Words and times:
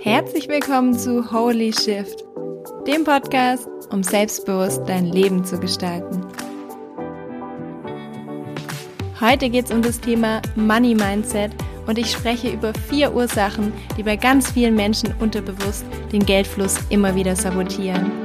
Herzlich 0.00 0.48
willkommen 0.48 0.98
zu 0.98 1.30
Holy 1.30 1.70
Shift, 1.70 2.24
dem 2.86 3.04
Podcast, 3.04 3.68
um 3.90 4.02
selbstbewusst 4.02 4.80
dein 4.86 5.04
Leben 5.04 5.44
zu 5.44 5.60
gestalten. 5.60 6.26
Heute 9.20 9.50
geht 9.50 9.66
es 9.66 9.70
um 9.70 9.82
das 9.82 10.00
Thema 10.00 10.40
Money 10.56 10.94
Mindset 10.94 11.52
und 11.86 11.98
ich 11.98 12.10
spreche 12.10 12.50
über 12.50 12.72
vier 12.72 13.14
Ursachen, 13.14 13.70
die 13.98 14.02
bei 14.02 14.16
ganz 14.16 14.50
vielen 14.50 14.74
Menschen 14.74 15.14
unterbewusst 15.20 15.84
den 16.10 16.24
Geldfluss 16.24 16.78
immer 16.88 17.14
wieder 17.14 17.36
sabotieren. 17.36 18.23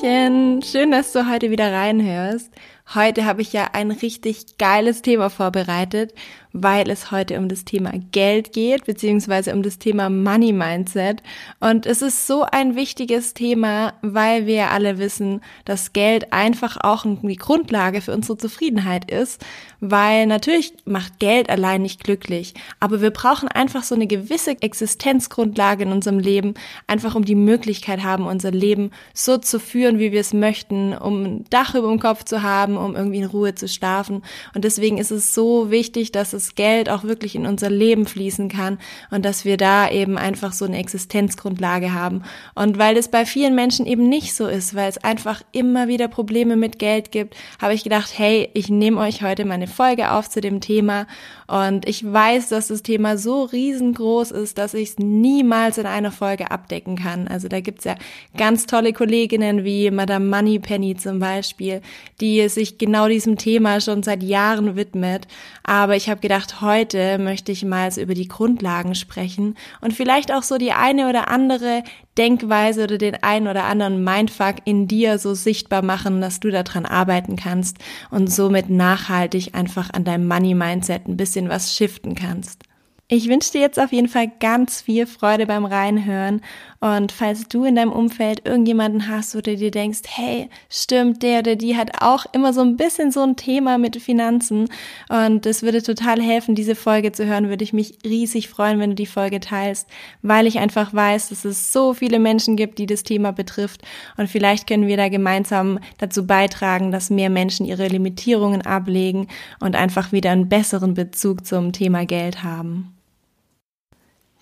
Hallöchen, 0.00 0.62
schön, 0.62 0.90
dass 0.90 1.12
du 1.12 1.28
heute 1.28 1.50
wieder 1.50 1.72
reinhörst. 1.72 2.50
Heute 2.92 3.24
habe 3.24 3.40
ich 3.40 3.52
ja 3.52 3.68
ein 3.72 3.92
richtig 3.92 4.58
geiles 4.58 5.00
Thema 5.00 5.30
vorbereitet, 5.30 6.12
weil 6.52 6.90
es 6.90 7.12
heute 7.12 7.38
um 7.38 7.48
das 7.48 7.64
Thema 7.64 7.92
Geld 8.10 8.52
geht, 8.52 8.84
beziehungsweise 8.84 9.54
um 9.54 9.62
das 9.62 9.78
Thema 9.78 10.10
Money 10.10 10.52
Mindset. 10.52 11.22
Und 11.60 11.86
es 11.86 12.02
ist 12.02 12.26
so 12.26 12.42
ein 12.42 12.74
wichtiges 12.74 13.34
Thema, 13.34 13.92
weil 14.02 14.46
wir 14.46 14.72
alle 14.72 14.98
wissen, 14.98 15.40
dass 15.64 15.92
Geld 15.92 16.32
einfach 16.32 16.78
auch 16.80 17.04
die 17.06 17.36
Grundlage 17.36 18.00
für 18.00 18.12
unsere 18.12 18.38
Zufriedenheit 18.38 19.08
ist, 19.08 19.44
weil 19.80 20.26
natürlich 20.26 20.74
macht 20.84 21.20
Geld 21.20 21.48
allein 21.48 21.82
nicht 21.82 22.02
glücklich, 22.02 22.54
aber 22.80 23.00
wir 23.00 23.10
brauchen 23.10 23.48
einfach 23.48 23.82
so 23.82 23.94
eine 23.94 24.06
gewisse 24.06 24.60
Existenzgrundlage 24.60 25.84
in 25.84 25.92
unserem 25.92 26.18
Leben, 26.18 26.54
einfach 26.86 27.14
um 27.14 27.24
die 27.24 27.34
Möglichkeit 27.34 28.02
haben, 28.02 28.26
unser 28.26 28.50
Leben 28.50 28.90
so 29.14 29.38
zu 29.38 29.58
führen, 29.60 29.98
wie 29.98 30.12
wir 30.12 30.20
es 30.20 30.34
möchten, 30.34 30.92
um 30.92 31.22
ein 31.22 31.44
Dach 31.50 31.74
über 31.74 31.88
dem 31.88 32.00
Kopf 32.00 32.24
zu 32.24 32.42
haben, 32.42 32.76
um 32.80 32.96
irgendwie 32.96 33.18
in 33.18 33.24
Ruhe 33.24 33.54
zu 33.54 33.68
schlafen. 33.68 34.22
Und 34.54 34.64
deswegen 34.64 34.98
ist 34.98 35.10
es 35.10 35.34
so 35.34 35.70
wichtig, 35.70 36.12
dass 36.12 36.30
das 36.30 36.54
Geld 36.54 36.88
auch 36.88 37.04
wirklich 37.04 37.34
in 37.34 37.46
unser 37.46 37.70
Leben 37.70 38.06
fließen 38.06 38.48
kann 38.48 38.78
und 39.10 39.24
dass 39.24 39.44
wir 39.44 39.56
da 39.56 39.90
eben 39.90 40.18
einfach 40.18 40.52
so 40.52 40.64
eine 40.64 40.78
Existenzgrundlage 40.78 41.92
haben. 41.92 42.22
Und 42.54 42.78
weil 42.78 42.96
es 42.96 43.08
bei 43.08 43.24
vielen 43.24 43.54
Menschen 43.54 43.86
eben 43.86 44.08
nicht 44.08 44.34
so 44.34 44.46
ist, 44.46 44.74
weil 44.74 44.88
es 44.88 44.98
einfach 44.98 45.42
immer 45.52 45.88
wieder 45.88 46.08
Probleme 46.08 46.56
mit 46.56 46.78
Geld 46.78 47.12
gibt, 47.12 47.36
habe 47.60 47.74
ich 47.74 47.84
gedacht, 47.84 48.12
hey, 48.16 48.48
ich 48.54 48.68
nehme 48.68 49.00
euch 49.00 49.22
heute 49.22 49.44
meine 49.44 49.66
Folge 49.66 50.12
auf 50.12 50.28
zu 50.28 50.40
dem 50.40 50.60
Thema. 50.60 51.06
Und 51.46 51.88
ich 51.88 52.04
weiß, 52.04 52.48
dass 52.48 52.68
das 52.68 52.82
Thema 52.82 53.18
so 53.18 53.42
riesengroß 53.42 54.30
ist, 54.30 54.56
dass 54.56 54.72
ich 54.74 54.90
es 54.90 54.98
niemals 54.98 55.78
in 55.78 55.86
einer 55.86 56.12
Folge 56.12 56.50
abdecken 56.50 56.96
kann. 56.96 57.26
Also 57.26 57.48
da 57.48 57.60
gibt's 57.60 57.84
ja 57.84 57.96
ganz 58.36 58.66
tolle 58.66 58.92
Kolleginnen 58.92 59.64
wie 59.64 59.90
Madame 59.90 60.26
Moneypenny 60.26 60.96
zum 60.96 61.18
Beispiel, 61.18 61.80
die 62.20 62.48
sich 62.48 62.69
sich 62.70 62.78
genau 62.78 63.08
diesem 63.08 63.36
Thema 63.36 63.80
schon 63.80 64.02
seit 64.02 64.22
Jahren 64.22 64.76
widmet. 64.76 65.26
Aber 65.62 65.96
ich 65.96 66.08
habe 66.08 66.20
gedacht, 66.20 66.60
heute 66.60 67.18
möchte 67.18 67.52
ich 67.52 67.64
mal 67.64 67.90
über 67.98 68.14
die 68.14 68.28
Grundlagen 68.28 68.94
sprechen 68.94 69.56
und 69.80 69.94
vielleicht 69.94 70.32
auch 70.32 70.42
so 70.42 70.58
die 70.58 70.72
eine 70.72 71.08
oder 71.08 71.28
andere 71.28 71.82
Denkweise 72.18 72.84
oder 72.84 72.98
den 72.98 73.22
einen 73.22 73.48
oder 73.48 73.64
anderen 73.64 74.04
Mindfuck 74.04 74.56
in 74.64 74.86
dir 74.86 75.18
so 75.18 75.34
sichtbar 75.34 75.82
machen, 75.82 76.20
dass 76.20 76.40
du 76.40 76.50
daran 76.50 76.86
arbeiten 76.86 77.36
kannst 77.36 77.78
und 78.10 78.30
somit 78.30 78.68
nachhaltig 78.70 79.54
einfach 79.54 79.90
an 79.92 80.04
deinem 80.04 80.28
Money 80.28 80.54
Mindset 80.54 81.08
ein 81.08 81.16
bisschen 81.16 81.48
was 81.48 81.74
shiften 81.74 82.14
kannst. 82.14 82.69
Ich 83.12 83.28
wünsche 83.28 83.50
dir 83.50 83.60
jetzt 83.60 83.80
auf 83.80 83.90
jeden 83.90 84.06
Fall 84.06 84.30
ganz 84.38 84.82
viel 84.82 85.04
Freude 85.04 85.44
beim 85.44 85.64
Reinhören. 85.64 86.42
Und 86.78 87.10
falls 87.10 87.48
du 87.48 87.64
in 87.64 87.74
deinem 87.74 87.90
Umfeld 87.90 88.46
irgendjemanden 88.46 89.08
hast 89.08 89.34
oder 89.34 89.56
dir 89.56 89.72
denkst, 89.72 90.02
hey, 90.06 90.48
stimmt, 90.68 91.24
der 91.24 91.40
oder 91.40 91.56
die 91.56 91.76
hat 91.76 92.02
auch 92.02 92.24
immer 92.32 92.52
so 92.52 92.60
ein 92.60 92.76
bisschen 92.76 93.10
so 93.10 93.20
ein 93.22 93.34
Thema 93.34 93.78
mit 93.78 94.00
Finanzen 94.00 94.68
und 95.08 95.44
es 95.44 95.64
würde 95.64 95.82
total 95.82 96.22
helfen, 96.22 96.54
diese 96.54 96.76
Folge 96.76 97.10
zu 97.10 97.26
hören, 97.26 97.48
würde 97.48 97.64
ich 97.64 97.72
mich 97.72 97.98
riesig 98.04 98.48
freuen, 98.48 98.78
wenn 98.78 98.90
du 98.90 98.96
die 98.96 99.06
Folge 99.06 99.40
teilst, 99.40 99.88
weil 100.22 100.46
ich 100.46 100.60
einfach 100.60 100.94
weiß, 100.94 101.30
dass 101.30 101.44
es 101.44 101.72
so 101.72 101.92
viele 101.92 102.20
Menschen 102.20 102.54
gibt, 102.54 102.78
die 102.78 102.86
das 102.86 103.02
Thema 103.02 103.32
betrifft 103.32 103.82
und 104.16 104.28
vielleicht 104.28 104.68
können 104.68 104.86
wir 104.86 104.96
da 104.96 105.08
gemeinsam 105.08 105.80
dazu 105.98 106.26
beitragen, 106.26 106.92
dass 106.92 107.10
mehr 107.10 107.28
Menschen 107.28 107.66
ihre 107.66 107.88
Limitierungen 107.88 108.62
ablegen 108.62 109.26
und 109.58 109.74
einfach 109.74 110.12
wieder 110.12 110.30
einen 110.30 110.48
besseren 110.48 110.94
Bezug 110.94 111.44
zum 111.44 111.72
Thema 111.72 112.06
Geld 112.06 112.44
haben. 112.44 112.94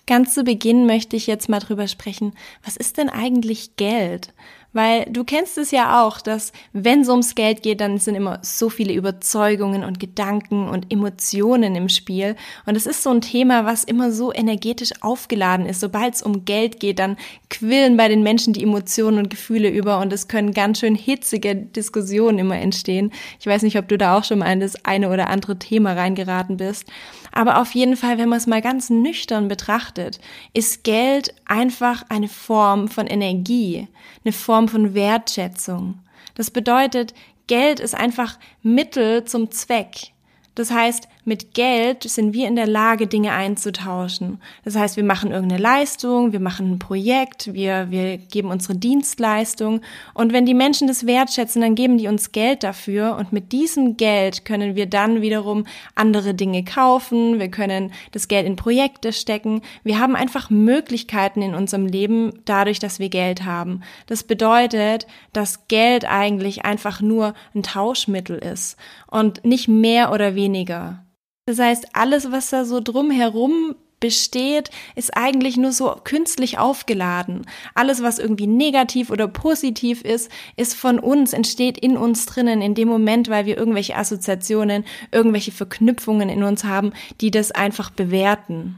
Ganz 0.09 0.33
zu 0.33 0.43
Beginn 0.43 0.87
möchte 0.87 1.15
ich 1.15 1.27
jetzt 1.27 1.49
mal 1.49 1.59
drüber 1.59 1.87
sprechen, 1.87 2.33
was 2.63 2.77
ist 2.77 2.97
denn 2.97 3.09
eigentlich 3.09 3.75
Geld? 3.75 4.33
Weil 4.71 5.05
du 5.09 5.23
kennst 5.23 5.57
es 5.57 5.71
ja 5.71 6.03
auch, 6.05 6.21
dass 6.21 6.51
wenn 6.73 7.01
es 7.01 7.09
ums 7.09 7.33
Geld 7.33 7.63
geht, 7.63 7.81
dann 7.81 7.97
sind 7.97 8.13
immer 8.13 8.39
so 8.43 8.69
viele 8.69 8.93
Überzeugungen 8.93 9.83
und 9.83 9.99
Gedanken 9.99 10.69
und 10.69 10.91
Emotionen 10.91 11.75
im 11.75 11.89
Spiel. 11.89 12.35
Und 12.67 12.75
es 12.75 12.85
ist 12.85 13.01
so 13.01 13.09
ein 13.09 13.21
Thema, 13.21 13.65
was 13.65 13.83
immer 13.83 14.11
so 14.11 14.31
energetisch 14.31 14.91
aufgeladen 15.01 15.65
ist. 15.65 15.79
Sobald 15.79 16.13
es 16.13 16.21
um 16.21 16.45
Geld 16.45 16.79
geht, 16.79 16.99
dann 16.99 17.17
quillen 17.49 17.97
bei 17.97 18.07
den 18.07 18.21
Menschen 18.21 18.53
die 18.53 18.61
Emotionen 18.61 19.17
und 19.17 19.29
Gefühle 19.31 19.69
über 19.69 19.99
und 19.99 20.13
es 20.13 20.27
können 20.27 20.53
ganz 20.53 20.79
schön 20.79 20.93
hitzige 20.93 21.55
Diskussionen 21.55 22.37
immer 22.37 22.57
entstehen. 22.57 23.11
Ich 23.39 23.47
weiß 23.47 23.63
nicht, 23.63 23.77
ob 23.77 23.87
du 23.87 23.97
da 23.97 24.17
auch 24.17 24.23
schon 24.23 24.39
mal 24.39 24.51
in 24.51 24.59
das 24.59 24.85
eine 24.85 25.09
oder 25.09 25.29
andere 25.29 25.57
Thema 25.57 25.93
reingeraten 25.93 26.57
bist. 26.57 26.85
Aber 27.31 27.61
auf 27.61 27.73
jeden 27.73 27.95
Fall, 27.95 28.17
wenn 28.17 28.29
man 28.29 28.37
es 28.37 28.47
mal 28.47 28.61
ganz 28.61 28.89
nüchtern 28.89 29.47
betrachtet, 29.47 30.19
ist 30.53 30.83
Geld 30.83 31.33
einfach 31.45 32.03
eine 32.09 32.27
Form 32.27 32.87
von 32.87 33.07
Energie, 33.07 33.87
eine 34.25 34.33
Form 34.33 34.58
von 34.67 34.93
Wertschätzung. 34.93 35.99
Das 36.35 36.51
bedeutet, 36.51 37.13
Geld 37.47 37.79
ist 37.79 37.95
einfach 37.95 38.37
Mittel 38.61 39.23
zum 39.23 39.51
Zweck. 39.51 40.11
Das 40.55 40.71
heißt, 40.71 41.07
mit 41.29 41.53
Geld 41.53 42.03
sind 42.03 42.33
wir 42.33 42.47
in 42.47 42.57
der 42.57 42.67
Lage, 42.67 43.07
Dinge 43.07 43.31
einzutauschen. 43.31 44.41
Das 44.65 44.75
heißt, 44.75 44.97
wir 44.97 45.03
machen 45.03 45.31
irgendeine 45.31 45.61
Leistung, 45.61 46.33
wir 46.33 46.39
machen 46.39 46.71
ein 46.73 46.79
Projekt, 46.79 47.53
wir, 47.53 47.91
wir 47.91 48.17
geben 48.17 48.49
unsere 48.49 48.75
Dienstleistung. 48.75 49.81
Und 50.13 50.33
wenn 50.33 50.45
die 50.45 50.55
Menschen 50.55 50.87
das 50.87 51.05
wertschätzen, 51.05 51.61
dann 51.61 51.75
geben 51.75 51.97
die 51.99 52.07
uns 52.07 52.31
Geld 52.31 52.63
dafür. 52.63 53.15
Und 53.15 53.31
mit 53.31 53.51
diesem 53.51 53.95
Geld 53.95 54.43
können 54.43 54.75
wir 54.75 54.87
dann 54.87 55.21
wiederum 55.21 55.65
andere 55.95 56.33
Dinge 56.33 56.65
kaufen. 56.65 57.39
Wir 57.39 57.49
können 57.49 57.93
das 58.11 58.27
Geld 58.27 58.47
in 58.47 58.55
Projekte 58.55 59.13
stecken. 59.13 59.61
Wir 59.83 59.99
haben 59.99 60.15
einfach 60.15 60.49
Möglichkeiten 60.49 61.43
in 61.43 61.53
unserem 61.53 61.85
Leben 61.85 62.41
dadurch, 62.45 62.79
dass 62.79 62.99
wir 62.99 63.09
Geld 63.09 63.45
haben. 63.45 63.81
Das 64.07 64.23
bedeutet, 64.23 65.05
dass 65.31 65.67
Geld 65.67 66.05
eigentlich 66.09 66.65
einfach 66.65 67.01
nur 67.01 67.35
ein 67.53 67.61
Tauschmittel 67.61 68.39
ist 68.39 68.77
und 69.05 69.45
nicht 69.45 69.67
mehr 69.67 70.11
oder 70.11 70.33
weniger. 70.33 71.05
Das 71.49 71.57
heißt, 71.57 71.87
alles, 71.93 72.31
was 72.31 72.51
da 72.51 72.63
so 72.63 72.79
drumherum 72.79 73.73
besteht, 73.99 74.69
ist 74.95 75.17
eigentlich 75.17 75.57
nur 75.57 75.71
so 75.71 75.95
künstlich 76.03 76.59
aufgeladen. 76.59 77.47
Alles, 77.73 78.03
was 78.03 78.19
irgendwie 78.19 78.45
negativ 78.45 79.09
oder 79.09 79.27
positiv 79.27 80.03
ist, 80.03 80.29
ist 80.57 80.75
von 80.75 80.99
uns, 80.99 81.33
entsteht 81.33 81.79
in 81.79 81.97
uns 81.97 82.27
drinnen 82.27 82.61
in 82.61 82.75
dem 82.75 82.87
Moment, 82.87 83.29
weil 83.29 83.47
wir 83.47 83.57
irgendwelche 83.57 83.95
Assoziationen, 83.95 84.85
irgendwelche 85.11 85.51
Verknüpfungen 85.51 86.29
in 86.29 86.43
uns 86.43 86.65
haben, 86.65 86.93
die 87.19 87.31
das 87.31 87.51
einfach 87.51 87.89
bewerten. 87.89 88.75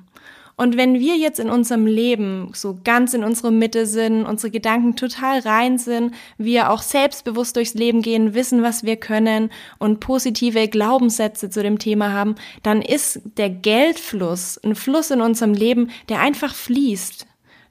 Und 0.62 0.78
wenn 0.78 1.00
wir 1.00 1.18
jetzt 1.18 1.40
in 1.40 1.50
unserem 1.50 1.88
Leben 1.88 2.52
so 2.54 2.78
ganz 2.84 3.16
in 3.16 3.24
unserer 3.24 3.50
Mitte 3.50 3.88
sind, 3.88 4.28
unsere 4.28 4.52
Gedanken 4.52 4.96
total 4.96 5.40
rein 5.40 5.80
sind, 5.80 6.14
wir 6.38 6.70
auch 6.70 6.84
selbstbewusst 6.84 7.56
durchs 7.56 7.74
Leben 7.74 8.04
gehen, 8.04 8.36
wissen, 8.36 8.62
was 8.62 8.84
wir 8.84 8.98
können 8.98 9.50
und 9.80 10.02
positive 10.02 10.68
Glaubenssätze 10.68 11.50
zu 11.50 11.64
dem 11.64 11.80
Thema 11.80 12.14
haben, 12.14 12.36
dann 12.62 12.84
ist 12.84 13.22
der 13.38 13.50
Geldfluss 13.50 14.60
ein 14.64 14.76
Fluss 14.76 15.10
in 15.10 15.22
unserem 15.22 15.56
Leben, 15.56 15.90
der 16.10 16.20
einfach 16.20 16.54
fließt. 16.54 17.26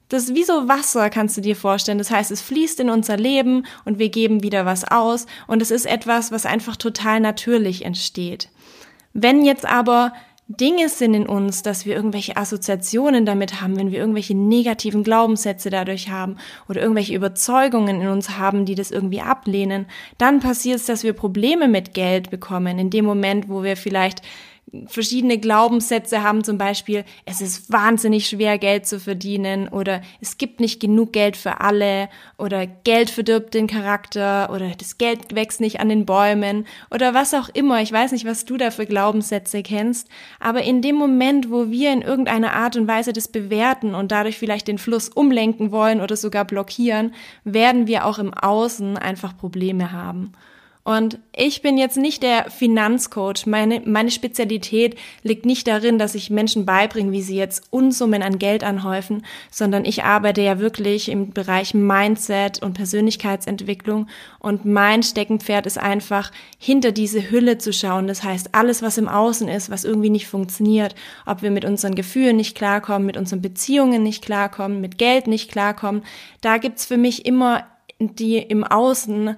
Das 0.08 0.24
ist 0.24 0.34
wie 0.34 0.42
so 0.42 0.66
Wasser, 0.66 1.10
kannst 1.10 1.36
du 1.36 1.42
dir 1.42 1.54
vorstellen. 1.54 1.98
Das 1.98 2.10
heißt, 2.10 2.32
es 2.32 2.42
fließt 2.42 2.80
in 2.80 2.90
unser 2.90 3.16
Leben 3.16 3.66
und 3.84 4.00
wir 4.00 4.08
geben 4.08 4.42
wieder 4.42 4.66
was 4.66 4.82
aus 4.82 5.26
und 5.46 5.62
es 5.62 5.70
ist 5.70 5.86
etwas, 5.86 6.32
was 6.32 6.44
einfach 6.44 6.74
total 6.74 7.20
natürlich 7.20 7.84
entsteht. 7.84 8.48
Wenn 9.12 9.44
jetzt 9.44 9.64
aber 9.64 10.12
Dinge 10.52 10.88
sind 10.88 11.14
in 11.14 11.26
uns, 11.28 11.62
dass 11.62 11.86
wir 11.86 11.94
irgendwelche 11.94 12.36
Assoziationen 12.36 13.24
damit 13.24 13.60
haben, 13.60 13.76
wenn 13.76 13.92
wir 13.92 14.00
irgendwelche 14.00 14.36
negativen 14.36 15.04
Glaubenssätze 15.04 15.70
dadurch 15.70 16.10
haben 16.10 16.38
oder 16.68 16.80
irgendwelche 16.80 17.14
Überzeugungen 17.14 18.00
in 18.00 18.08
uns 18.08 18.30
haben, 18.30 18.64
die 18.64 18.74
das 18.74 18.90
irgendwie 18.90 19.20
ablehnen, 19.20 19.86
dann 20.18 20.40
passiert 20.40 20.80
es, 20.80 20.86
dass 20.86 21.04
wir 21.04 21.12
Probleme 21.12 21.68
mit 21.68 21.94
Geld 21.94 22.30
bekommen. 22.30 22.80
In 22.80 22.90
dem 22.90 23.04
Moment, 23.04 23.48
wo 23.48 23.62
wir 23.62 23.76
vielleicht 23.76 24.22
verschiedene 24.86 25.38
Glaubenssätze 25.38 26.22
haben, 26.22 26.44
zum 26.44 26.56
Beispiel, 26.56 27.04
es 27.24 27.40
ist 27.40 27.72
wahnsinnig 27.72 28.28
schwer, 28.28 28.56
Geld 28.58 28.86
zu 28.86 29.00
verdienen 29.00 29.68
oder 29.68 30.00
es 30.20 30.38
gibt 30.38 30.60
nicht 30.60 30.80
genug 30.80 31.12
Geld 31.12 31.36
für 31.36 31.60
alle 31.60 32.08
oder 32.38 32.66
Geld 32.66 33.10
verdirbt 33.10 33.54
den 33.54 33.66
Charakter 33.66 34.50
oder 34.52 34.70
das 34.78 34.96
Geld 34.96 35.34
wächst 35.34 35.60
nicht 35.60 35.80
an 35.80 35.88
den 35.88 36.06
Bäumen 36.06 36.66
oder 36.92 37.14
was 37.14 37.34
auch 37.34 37.48
immer. 37.48 37.82
Ich 37.82 37.90
weiß 37.90 38.12
nicht, 38.12 38.24
was 38.24 38.44
du 38.44 38.56
da 38.56 38.70
für 38.70 38.86
Glaubenssätze 38.86 39.62
kennst, 39.62 40.08
aber 40.38 40.62
in 40.62 40.82
dem 40.82 40.94
Moment, 40.94 41.50
wo 41.50 41.70
wir 41.70 41.92
in 41.92 42.02
irgendeiner 42.02 42.52
Art 42.52 42.76
und 42.76 42.86
Weise 42.86 43.12
das 43.12 43.28
bewerten 43.28 43.94
und 43.94 44.12
dadurch 44.12 44.38
vielleicht 44.38 44.68
den 44.68 44.78
Fluss 44.78 45.08
umlenken 45.08 45.72
wollen 45.72 46.00
oder 46.00 46.16
sogar 46.16 46.44
blockieren, 46.44 47.14
werden 47.44 47.88
wir 47.88 48.06
auch 48.06 48.18
im 48.18 48.32
Außen 48.32 48.96
einfach 48.96 49.36
Probleme 49.36 49.90
haben. 49.90 50.32
Und 50.90 51.20
ich 51.36 51.62
bin 51.62 51.78
jetzt 51.78 51.96
nicht 51.96 52.20
der 52.24 52.50
Finanzcoach. 52.50 53.46
Meine, 53.46 53.80
meine 53.84 54.10
Spezialität 54.10 54.98
liegt 55.22 55.46
nicht 55.46 55.68
darin, 55.68 56.00
dass 56.00 56.16
ich 56.16 56.30
Menschen 56.30 56.66
beibringe, 56.66 57.12
wie 57.12 57.22
sie 57.22 57.36
jetzt 57.36 57.68
Unsummen 57.70 58.24
an 58.24 58.40
Geld 58.40 58.64
anhäufen, 58.64 59.24
sondern 59.52 59.84
ich 59.84 60.02
arbeite 60.02 60.42
ja 60.42 60.58
wirklich 60.58 61.08
im 61.08 61.30
Bereich 61.30 61.74
Mindset 61.74 62.60
und 62.60 62.72
Persönlichkeitsentwicklung. 62.72 64.08
Und 64.40 64.64
mein 64.64 65.04
Steckenpferd 65.04 65.64
ist 65.66 65.78
einfach, 65.78 66.32
hinter 66.58 66.90
diese 66.90 67.30
Hülle 67.30 67.58
zu 67.58 67.72
schauen. 67.72 68.08
Das 68.08 68.24
heißt, 68.24 68.56
alles, 68.56 68.82
was 68.82 68.98
im 68.98 69.06
Außen 69.06 69.46
ist, 69.46 69.70
was 69.70 69.84
irgendwie 69.84 70.10
nicht 70.10 70.26
funktioniert, 70.26 70.96
ob 71.24 71.42
wir 71.42 71.52
mit 71.52 71.64
unseren 71.64 71.94
Gefühlen 71.94 72.36
nicht 72.36 72.56
klarkommen, 72.56 73.06
mit 73.06 73.16
unseren 73.16 73.42
Beziehungen 73.42 74.02
nicht 74.02 74.24
klarkommen, 74.24 74.80
mit 74.80 74.98
Geld 74.98 75.28
nicht 75.28 75.52
klarkommen, 75.52 76.02
da 76.40 76.58
gibt's 76.58 76.84
für 76.84 76.96
mich 76.96 77.26
immer 77.26 77.64
die 78.00 78.38
im 78.38 78.64
Außen, 78.64 79.36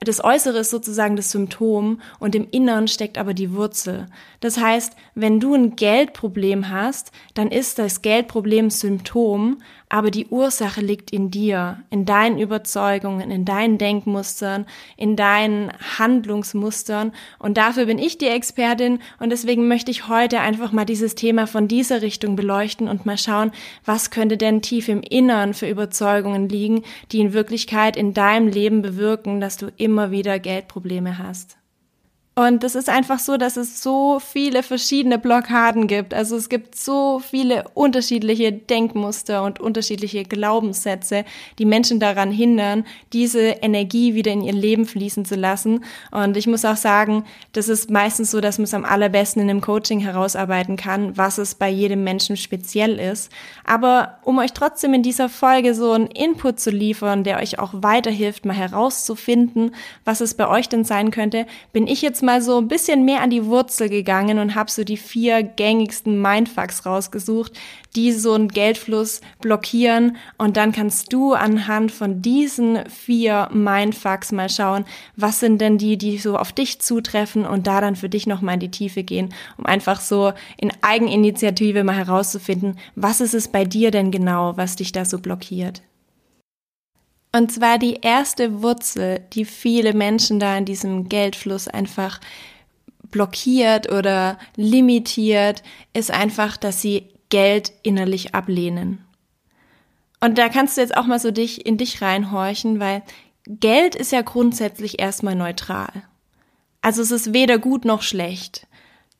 das 0.00 0.22
Äußere 0.22 0.58
ist 0.58 0.70
sozusagen 0.70 1.16
das 1.16 1.30
Symptom 1.30 2.00
und 2.18 2.34
im 2.34 2.48
Inneren 2.50 2.88
steckt 2.88 3.18
aber 3.18 3.34
die 3.34 3.52
Wurzel. 3.52 4.06
Das 4.40 4.58
heißt, 4.58 4.94
wenn 5.14 5.40
du 5.40 5.54
ein 5.54 5.76
Geldproblem 5.76 6.70
hast, 6.70 7.12
dann 7.34 7.48
ist 7.50 7.78
das 7.78 8.02
Geldproblem 8.02 8.70
Symptom, 8.70 9.58
aber 9.90 10.10
die 10.10 10.26
Ursache 10.26 10.80
liegt 10.80 11.10
in 11.12 11.30
dir, 11.30 11.82
in 11.90 12.04
deinen 12.04 12.38
Überzeugungen, 12.38 13.30
in 13.30 13.44
deinen 13.44 13.78
Denkmustern, 13.78 14.66
in 14.96 15.16
deinen 15.16 15.72
Handlungsmustern. 15.98 17.12
Und 17.38 17.56
dafür 17.56 17.86
bin 17.86 17.98
ich 17.98 18.18
die 18.18 18.26
Expertin 18.26 19.00
und 19.18 19.30
deswegen 19.30 19.66
möchte 19.66 19.90
ich 19.90 20.08
heute 20.08 20.40
einfach 20.40 20.72
mal 20.72 20.84
dieses 20.84 21.14
Thema 21.14 21.46
von 21.46 21.68
dieser 21.68 22.02
Richtung 22.02 22.36
beleuchten 22.36 22.88
und 22.88 23.06
mal 23.06 23.18
schauen, 23.18 23.50
was 23.84 24.10
könnte 24.10 24.36
denn 24.36 24.62
tief 24.62 24.88
im 24.88 25.00
Innern 25.00 25.54
für 25.54 25.68
Überzeugungen 25.68 26.48
liegen, 26.48 26.82
die 27.12 27.20
in 27.20 27.32
Wirklichkeit 27.32 27.96
in 27.96 28.12
deinem 28.12 28.48
Leben 28.48 28.82
bewirken, 28.82 29.40
dass 29.40 29.56
du 29.62 29.68
immer 29.76 30.10
wieder 30.10 30.38
Geldprobleme 30.38 31.18
hast. 31.18 31.57
Und 32.38 32.62
es 32.62 32.76
ist 32.76 32.88
einfach 32.88 33.18
so, 33.18 33.36
dass 33.36 33.56
es 33.56 33.82
so 33.82 34.20
viele 34.20 34.62
verschiedene 34.62 35.18
Blockaden 35.18 35.88
gibt. 35.88 36.14
Also 36.14 36.36
es 36.36 36.48
gibt 36.48 36.76
so 36.76 37.18
viele 37.18 37.64
unterschiedliche 37.74 38.52
Denkmuster 38.52 39.42
und 39.42 39.58
unterschiedliche 39.58 40.22
Glaubenssätze, 40.22 41.24
die 41.58 41.64
Menschen 41.64 41.98
daran 41.98 42.30
hindern, 42.30 42.84
diese 43.12 43.40
Energie 43.40 44.14
wieder 44.14 44.30
in 44.30 44.42
ihr 44.42 44.52
Leben 44.52 44.86
fließen 44.86 45.24
zu 45.24 45.34
lassen. 45.34 45.82
Und 46.12 46.36
ich 46.36 46.46
muss 46.46 46.64
auch 46.64 46.76
sagen, 46.76 47.24
das 47.54 47.68
ist 47.68 47.90
meistens 47.90 48.30
so, 48.30 48.40
dass 48.40 48.58
man 48.58 48.66
es 48.66 48.74
am 48.74 48.84
allerbesten 48.84 49.42
in 49.42 49.50
einem 49.50 49.60
Coaching 49.60 49.98
herausarbeiten 49.98 50.76
kann, 50.76 51.16
was 51.16 51.38
es 51.38 51.56
bei 51.56 51.68
jedem 51.68 52.04
Menschen 52.04 52.36
speziell 52.36 53.00
ist. 53.00 53.32
Aber 53.64 54.18
um 54.22 54.38
euch 54.38 54.52
trotzdem 54.52 54.94
in 54.94 55.02
dieser 55.02 55.28
Folge 55.28 55.74
so 55.74 55.90
einen 55.90 56.06
Input 56.06 56.60
zu 56.60 56.70
liefern, 56.70 57.24
der 57.24 57.38
euch 57.38 57.58
auch 57.58 57.72
weiterhilft, 57.74 58.44
mal 58.44 58.54
herauszufinden, 58.54 59.74
was 60.04 60.20
es 60.20 60.34
bei 60.34 60.46
euch 60.46 60.68
denn 60.68 60.84
sein 60.84 61.10
könnte, 61.10 61.44
bin 61.72 61.88
ich 61.88 62.00
jetzt 62.00 62.27
so 62.40 62.58
ein 62.58 62.68
bisschen 62.68 63.04
mehr 63.04 63.22
an 63.22 63.30
die 63.30 63.46
Wurzel 63.46 63.88
gegangen 63.88 64.38
und 64.38 64.54
habe 64.54 64.70
so 64.70 64.84
die 64.84 64.98
vier 64.98 65.42
gängigsten 65.42 66.20
Mindfucks 66.20 66.84
rausgesucht, 66.84 67.52
die 67.96 68.12
so 68.12 68.34
einen 68.34 68.48
Geldfluss 68.48 69.22
blockieren. 69.40 70.16
Und 70.36 70.56
dann 70.58 70.72
kannst 70.72 71.12
du 71.12 71.32
anhand 71.32 71.90
von 71.90 72.20
diesen 72.20 72.86
vier 72.88 73.48
Mindfucks 73.52 74.32
mal 74.32 74.50
schauen, 74.50 74.84
was 75.16 75.40
sind 75.40 75.60
denn 75.60 75.78
die, 75.78 75.96
die 75.96 76.18
so 76.18 76.36
auf 76.36 76.52
dich 76.52 76.80
zutreffen 76.80 77.46
und 77.46 77.66
da 77.66 77.80
dann 77.80 77.96
für 77.96 78.08
dich 78.08 78.26
nochmal 78.26 78.54
in 78.54 78.60
die 78.60 78.70
Tiefe 78.70 79.02
gehen, 79.02 79.34
um 79.56 79.64
einfach 79.64 80.00
so 80.00 80.32
in 80.58 80.70
Eigeninitiative 80.82 81.82
mal 81.82 81.96
herauszufinden, 81.96 82.78
was 82.94 83.20
ist 83.20 83.34
es 83.34 83.48
bei 83.48 83.64
dir 83.64 83.90
denn 83.90 84.10
genau, 84.10 84.56
was 84.56 84.76
dich 84.76 84.92
da 84.92 85.04
so 85.04 85.18
blockiert. 85.18 85.82
Und 87.32 87.52
zwar 87.52 87.78
die 87.78 87.98
erste 88.00 88.62
Wurzel, 88.62 89.20
die 89.32 89.44
viele 89.44 89.92
Menschen 89.92 90.40
da 90.40 90.56
in 90.56 90.64
diesem 90.64 91.08
Geldfluss 91.08 91.68
einfach 91.68 92.20
blockiert 93.10 93.92
oder 93.92 94.38
limitiert, 94.56 95.62
ist 95.92 96.10
einfach, 96.10 96.56
dass 96.56 96.80
sie 96.80 97.08
Geld 97.28 97.72
innerlich 97.82 98.34
ablehnen. 98.34 99.04
Und 100.20 100.38
da 100.38 100.48
kannst 100.48 100.76
du 100.76 100.80
jetzt 100.80 100.96
auch 100.96 101.06
mal 101.06 101.20
so 101.20 101.30
dich 101.30 101.64
in 101.66 101.76
dich 101.76 102.02
reinhorchen, 102.02 102.80
weil 102.80 103.02
Geld 103.46 103.94
ist 103.94 104.12
ja 104.12 104.22
grundsätzlich 104.22 104.98
erstmal 104.98 105.34
neutral. 105.34 105.90
Also 106.80 107.02
es 107.02 107.10
ist 107.10 107.32
weder 107.32 107.58
gut 107.58 107.84
noch 107.84 108.02
schlecht. 108.02 108.66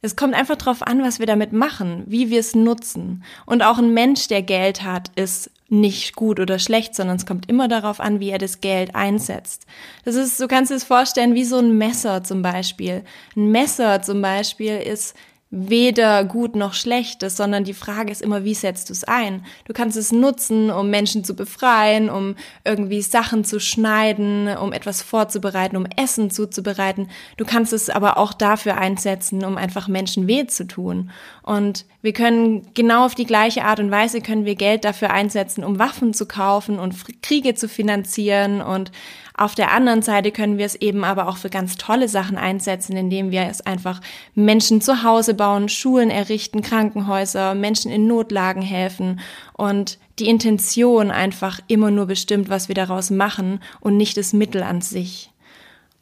Es 0.00 0.16
kommt 0.16 0.34
einfach 0.34 0.56
drauf 0.56 0.82
an, 0.82 1.02
was 1.02 1.18
wir 1.18 1.26
damit 1.26 1.52
machen, 1.52 2.04
wie 2.06 2.30
wir 2.30 2.40
es 2.40 2.54
nutzen. 2.54 3.24
Und 3.46 3.62
auch 3.62 3.78
ein 3.78 3.92
Mensch, 3.92 4.28
der 4.28 4.42
Geld 4.42 4.82
hat, 4.82 5.10
ist 5.16 5.50
nicht 5.68 6.16
gut 6.16 6.40
oder 6.40 6.58
schlecht, 6.58 6.94
sondern 6.94 7.16
es 7.16 7.26
kommt 7.26 7.48
immer 7.48 7.68
darauf 7.68 8.00
an, 8.00 8.20
wie 8.20 8.30
er 8.30 8.38
das 8.38 8.60
Geld 8.60 8.94
einsetzt. 8.94 9.66
Das 10.04 10.14
ist, 10.14 10.40
du 10.40 10.48
kannst 10.48 10.70
es 10.70 10.84
vorstellen, 10.84 11.34
wie 11.34 11.44
so 11.44 11.58
ein 11.58 11.76
Messer 11.76 12.24
zum 12.24 12.40
Beispiel. 12.40 13.04
Ein 13.36 13.50
Messer 13.50 14.00
zum 14.00 14.22
Beispiel 14.22 14.78
ist 14.78 15.14
weder 15.50 16.24
gut 16.24 16.56
noch 16.56 16.74
schlechtes, 16.74 17.36
sondern 17.36 17.64
die 17.64 17.72
Frage 17.72 18.12
ist 18.12 18.20
immer, 18.20 18.44
wie 18.44 18.52
setzt 18.52 18.90
du 18.90 18.92
es 18.92 19.04
ein? 19.04 19.46
Du 19.64 19.72
kannst 19.72 19.96
es 19.96 20.12
nutzen, 20.12 20.70
um 20.70 20.90
Menschen 20.90 21.24
zu 21.24 21.34
befreien, 21.34 22.10
um 22.10 22.36
irgendwie 22.64 23.00
Sachen 23.00 23.44
zu 23.44 23.58
schneiden, 23.58 24.48
um 24.58 24.74
etwas 24.74 25.00
vorzubereiten, 25.00 25.78
um 25.78 25.86
Essen 25.96 26.30
zuzubereiten. 26.30 27.08
Du 27.38 27.46
kannst 27.46 27.72
es 27.72 27.88
aber 27.88 28.18
auch 28.18 28.34
dafür 28.34 28.76
einsetzen, 28.76 29.42
um 29.42 29.56
einfach 29.56 29.88
Menschen 29.88 30.26
weh 30.26 30.46
zu 30.46 30.66
tun. 30.66 31.10
Und 31.42 31.86
wir 32.02 32.12
können 32.12 32.68
genau 32.74 33.06
auf 33.06 33.14
die 33.14 33.26
gleiche 33.26 33.64
Art 33.64 33.80
und 33.80 33.90
Weise 33.90 34.20
können 34.20 34.44
wir 34.44 34.54
Geld 34.54 34.84
dafür 34.84 35.10
einsetzen, 35.10 35.64
um 35.64 35.78
Waffen 35.78 36.12
zu 36.12 36.26
kaufen 36.26 36.78
und 36.78 36.94
Kriege 37.22 37.54
zu 37.54 37.68
finanzieren 37.68 38.60
und 38.60 38.92
auf 39.38 39.54
der 39.54 39.72
anderen 39.72 40.02
Seite 40.02 40.32
können 40.32 40.58
wir 40.58 40.66
es 40.66 40.74
eben 40.74 41.04
aber 41.04 41.28
auch 41.28 41.36
für 41.36 41.48
ganz 41.48 41.76
tolle 41.76 42.08
Sachen 42.08 42.36
einsetzen, 42.36 42.96
indem 42.96 43.30
wir 43.30 43.42
es 43.42 43.60
einfach 43.60 44.00
Menschen 44.34 44.80
zu 44.80 45.02
Hause 45.02 45.34
bauen, 45.34 45.68
Schulen 45.68 46.10
errichten, 46.10 46.60
Krankenhäuser, 46.60 47.54
Menschen 47.54 47.90
in 47.90 48.06
Notlagen 48.06 48.62
helfen 48.62 49.20
und 49.54 49.98
die 50.18 50.28
Intention 50.28 51.10
einfach 51.10 51.60
immer 51.68 51.90
nur 51.90 52.06
bestimmt, 52.06 52.48
was 52.48 52.68
wir 52.68 52.74
daraus 52.74 53.10
machen 53.10 53.60
und 53.80 53.96
nicht 53.96 54.16
das 54.16 54.32
Mittel 54.32 54.62
an 54.62 54.80
sich. 54.80 55.30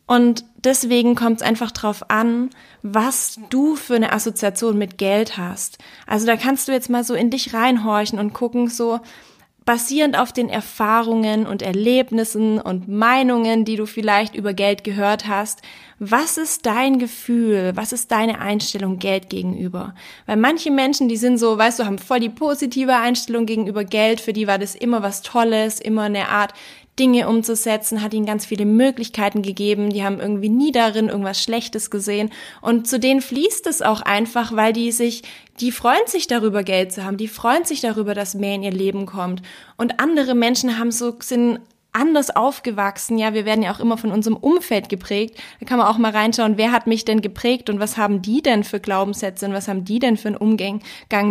Und 0.06 0.44
deswegen 0.56 1.16
kommt 1.16 1.40
es 1.40 1.46
einfach 1.46 1.72
drauf 1.72 2.08
an, 2.10 2.50
was 2.82 3.40
du 3.50 3.74
für 3.74 3.96
eine 3.96 4.12
Assoziation 4.12 4.78
mit 4.78 4.98
Geld 4.98 5.36
hast. 5.36 5.78
Also 6.06 6.26
da 6.26 6.36
kannst 6.36 6.68
du 6.68 6.72
jetzt 6.72 6.88
mal 6.88 7.02
so 7.02 7.14
in 7.14 7.30
dich 7.30 7.52
reinhorchen 7.52 8.18
und 8.18 8.32
gucken, 8.32 8.68
so, 8.68 9.00
basierend 9.66 10.16
auf 10.16 10.32
den 10.32 10.48
Erfahrungen 10.48 11.44
und 11.44 11.60
Erlebnissen 11.60 12.60
und 12.60 12.88
Meinungen, 12.88 13.64
die 13.64 13.74
du 13.74 13.84
vielleicht 13.84 14.36
über 14.36 14.54
Geld 14.54 14.84
gehört 14.84 15.26
hast, 15.26 15.60
was 15.98 16.38
ist 16.38 16.66
dein 16.66 16.98
Gefühl, 16.98 17.72
was 17.74 17.92
ist 17.92 18.12
deine 18.12 18.40
Einstellung 18.40 18.98
Geld 18.98 19.28
gegenüber? 19.28 19.94
Weil 20.24 20.36
manche 20.36 20.70
Menschen, 20.70 21.08
die 21.08 21.16
sind 21.16 21.38
so, 21.38 21.58
weißt 21.58 21.80
du, 21.80 21.84
haben 21.84 21.98
voll 21.98 22.20
die 22.20 22.28
positive 22.28 22.96
Einstellung 22.96 23.44
gegenüber 23.44 23.82
Geld, 23.84 24.20
für 24.20 24.32
die 24.32 24.46
war 24.46 24.58
das 24.58 24.76
immer 24.76 25.02
was 25.02 25.22
Tolles, 25.22 25.80
immer 25.80 26.02
eine 26.02 26.28
Art, 26.28 26.54
Dinge 26.98 27.28
umzusetzen, 27.28 28.02
hat 28.02 28.14
ihnen 28.14 28.26
ganz 28.26 28.46
viele 28.46 28.64
Möglichkeiten 28.64 29.42
gegeben, 29.42 29.90
die 29.90 30.02
haben 30.04 30.20
irgendwie 30.20 30.48
nie 30.48 30.72
darin 30.72 31.08
irgendwas 31.08 31.42
Schlechtes 31.42 31.90
gesehen 31.90 32.30
und 32.62 32.88
zu 32.88 32.98
denen 32.98 33.20
fließt 33.20 33.66
es 33.66 33.82
auch 33.82 34.00
einfach, 34.00 34.56
weil 34.56 34.72
die 34.72 34.92
sich, 34.92 35.22
die 35.60 35.72
freuen 35.72 36.06
sich 36.06 36.26
darüber 36.26 36.62
Geld 36.62 36.92
zu 36.92 37.04
haben, 37.04 37.16
die 37.16 37.28
freuen 37.28 37.64
sich 37.64 37.80
darüber, 37.80 38.14
dass 38.14 38.34
mehr 38.34 38.54
in 38.54 38.62
ihr 38.62 38.72
Leben 38.72 39.06
kommt 39.06 39.42
und 39.76 40.00
andere 40.00 40.34
Menschen 40.34 40.78
haben 40.78 40.90
so, 40.90 41.16
sind 41.20 41.60
anders 41.96 42.34
aufgewachsen. 42.34 43.16
Ja, 43.18 43.32
wir 43.32 43.46
werden 43.46 43.62
ja 43.62 43.74
auch 43.74 43.80
immer 43.80 43.96
von 43.96 44.12
unserem 44.12 44.36
Umfeld 44.36 44.88
geprägt. 44.88 45.38
Da 45.60 45.66
kann 45.66 45.78
man 45.78 45.86
auch 45.86 45.98
mal 45.98 46.10
reinschauen, 46.10 46.58
wer 46.58 46.70
hat 46.70 46.86
mich 46.86 47.04
denn 47.04 47.22
geprägt 47.22 47.70
und 47.70 47.80
was 47.80 47.96
haben 47.96 48.20
die 48.20 48.42
denn 48.42 48.64
für 48.64 48.80
Glaubenssätze 48.80 49.46
und 49.46 49.54
was 49.54 49.66
haben 49.66 49.84
die 49.84 49.98
denn 49.98 50.16
für 50.16 50.28
einen 50.28 50.36
Umgang 50.36 50.82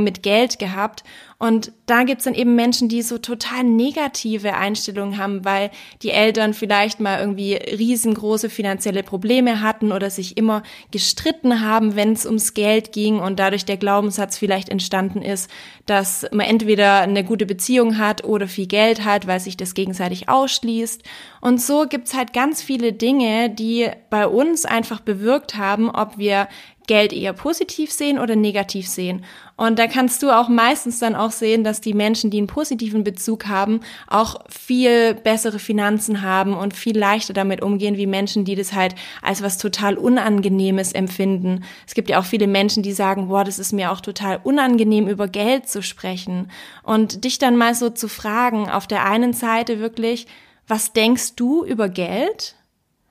mit 0.04 0.24
Geld 0.24 0.58
gehabt. 0.58 1.04
Und 1.38 1.74
da 1.86 2.04
gibt's 2.04 2.24
dann 2.24 2.34
eben 2.34 2.56
Menschen, 2.56 2.88
die 2.88 3.02
so 3.02 3.18
total 3.18 3.66
negative 3.66 4.54
Einstellungen 4.54 5.18
haben, 5.18 5.44
weil 5.44 5.70
die 6.02 6.12
Eltern 6.12 6.54
vielleicht 6.54 7.02
mal 7.02 7.20
irgendwie 7.20 7.56
riesengroße 7.56 8.50
finanzielle 8.50 9.04
Probleme 9.04 9.62
hatten 9.62 9.92
oder 9.92 10.10
sich 10.10 10.38
immer 10.38 10.64
gestritten 10.92 11.60
haben, 11.60 11.98
wenn 11.98 12.14
es 12.14 12.26
ums 12.26 12.54
Geld 12.54 12.94
ging 12.94 13.20
und 13.20 13.38
dadurch 13.38 13.66
der 13.66 13.76
Glaubenssatz 13.76 14.38
vielleicht 14.38 14.70
entstanden 14.70 15.22
ist, 15.22 15.50
dass 15.86 16.26
man 16.32 16.46
entweder 16.46 17.02
eine 17.02 17.26
gute 17.26 17.46
Beziehung 17.46 17.98
hat 17.98 18.24
oder 18.24 18.48
viel 18.48 18.68
Geld 18.68 19.04
hat, 19.04 19.28
weil 19.28 19.42
sich 19.42 19.58
das 19.58 19.74
gegenseitig 19.74 20.30
ausschließt. 20.30 21.04
Und 21.42 21.62
so 21.62 21.86
gibt's 21.88 22.16
halt 22.16 22.32
ganz 22.32 22.64
viele 22.64 22.94
Dinge, 22.94 23.50
die 23.50 23.90
bei 24.10 24.26
uns 24.26 24.64
einfach 24.66 25.02
bewirkt 25.02 25.58
haben, 25.58 25.90
ob 25.90 26.18
wir 26.18 26.48
Geld 26.88 27.14
eher 27.14 27.34
positiv 27.34 27.92
sehen 27.92 28.20
oder 28.20 28.36
negativ 28.36 28.88
sehen. 28.88 29.24
Und 29.58 29.80
da 29.80 29.88
kannst 29.88 30.22
du 30.22 30.32
auch 30.32 30.50
meistens 30.50 31.00
dann 31.00 31.16
auch 31.16 31.32
sehen, 31.32 31.64
dass 31.64 31.80
die 31.80 31.94
Menschen, 31.94 32.30
die 32.30 32.40
einen 32.40 32.48
positiven 32.48 33.04
Bezug 33.04 33.48
haben, 33.48 33.80
auch 34.08 34.42
viel 34.50 35.14
bessere 35.14 35.60
Finanzen 35.60 36.22
haben 36.22 36.54
und 36.54 36.74
viel 36.74 36.98
leichter 36.98 37.34
damit 37.34 37.62
umgehen, 37.62 37.96
wie 37.96 38.08
Menschen, 38.08 38.44
die 38.44 38.56
das 38.56 38.74
halt 38.74 38.96
als 39.22 39.42
was 39.42 39.58
total 39.58 39.98
Unangenehmes 39.98 40.92
empfinden. 40.92 41.64
Es 41.88 41.94
gibt 41.94 42.10
ja 42.10 42.20
auch 42.20 42.26
viele 42.26 42.48
Menschen, 42.48 42.84
die 42.84 42.92
sagen, 42.92 43.30
boah, 43.30 43.44
das 43.44 43.60
ist 43.60 43.72
mir 43.72 43.92
auch 43.92 44.02
total 44.02 44.40
unangenehm, 44.44 45.08
über 45.08 45.28
Geld 45.28 45.70
zu 45.70 45.82
sprechen. 45.82 46.52
Und 46.84 47.24
dich 47.24 47.40
dann 47.40 47.56
mal 47.56 47.76
so 47.76 47.90
zu 47.90 48.10
fragen, 48.10 48.70
auf 48.70 48.88
der 48.88 49.06
einen 49.06 49.34
Seite 49.34 49.80
wirklich, 49.80 50.28
was 50.68 50.94
denkst 50.94 51.36
du 51.36 51.64
über 51.64 51.90
Geld? 51.90 52.56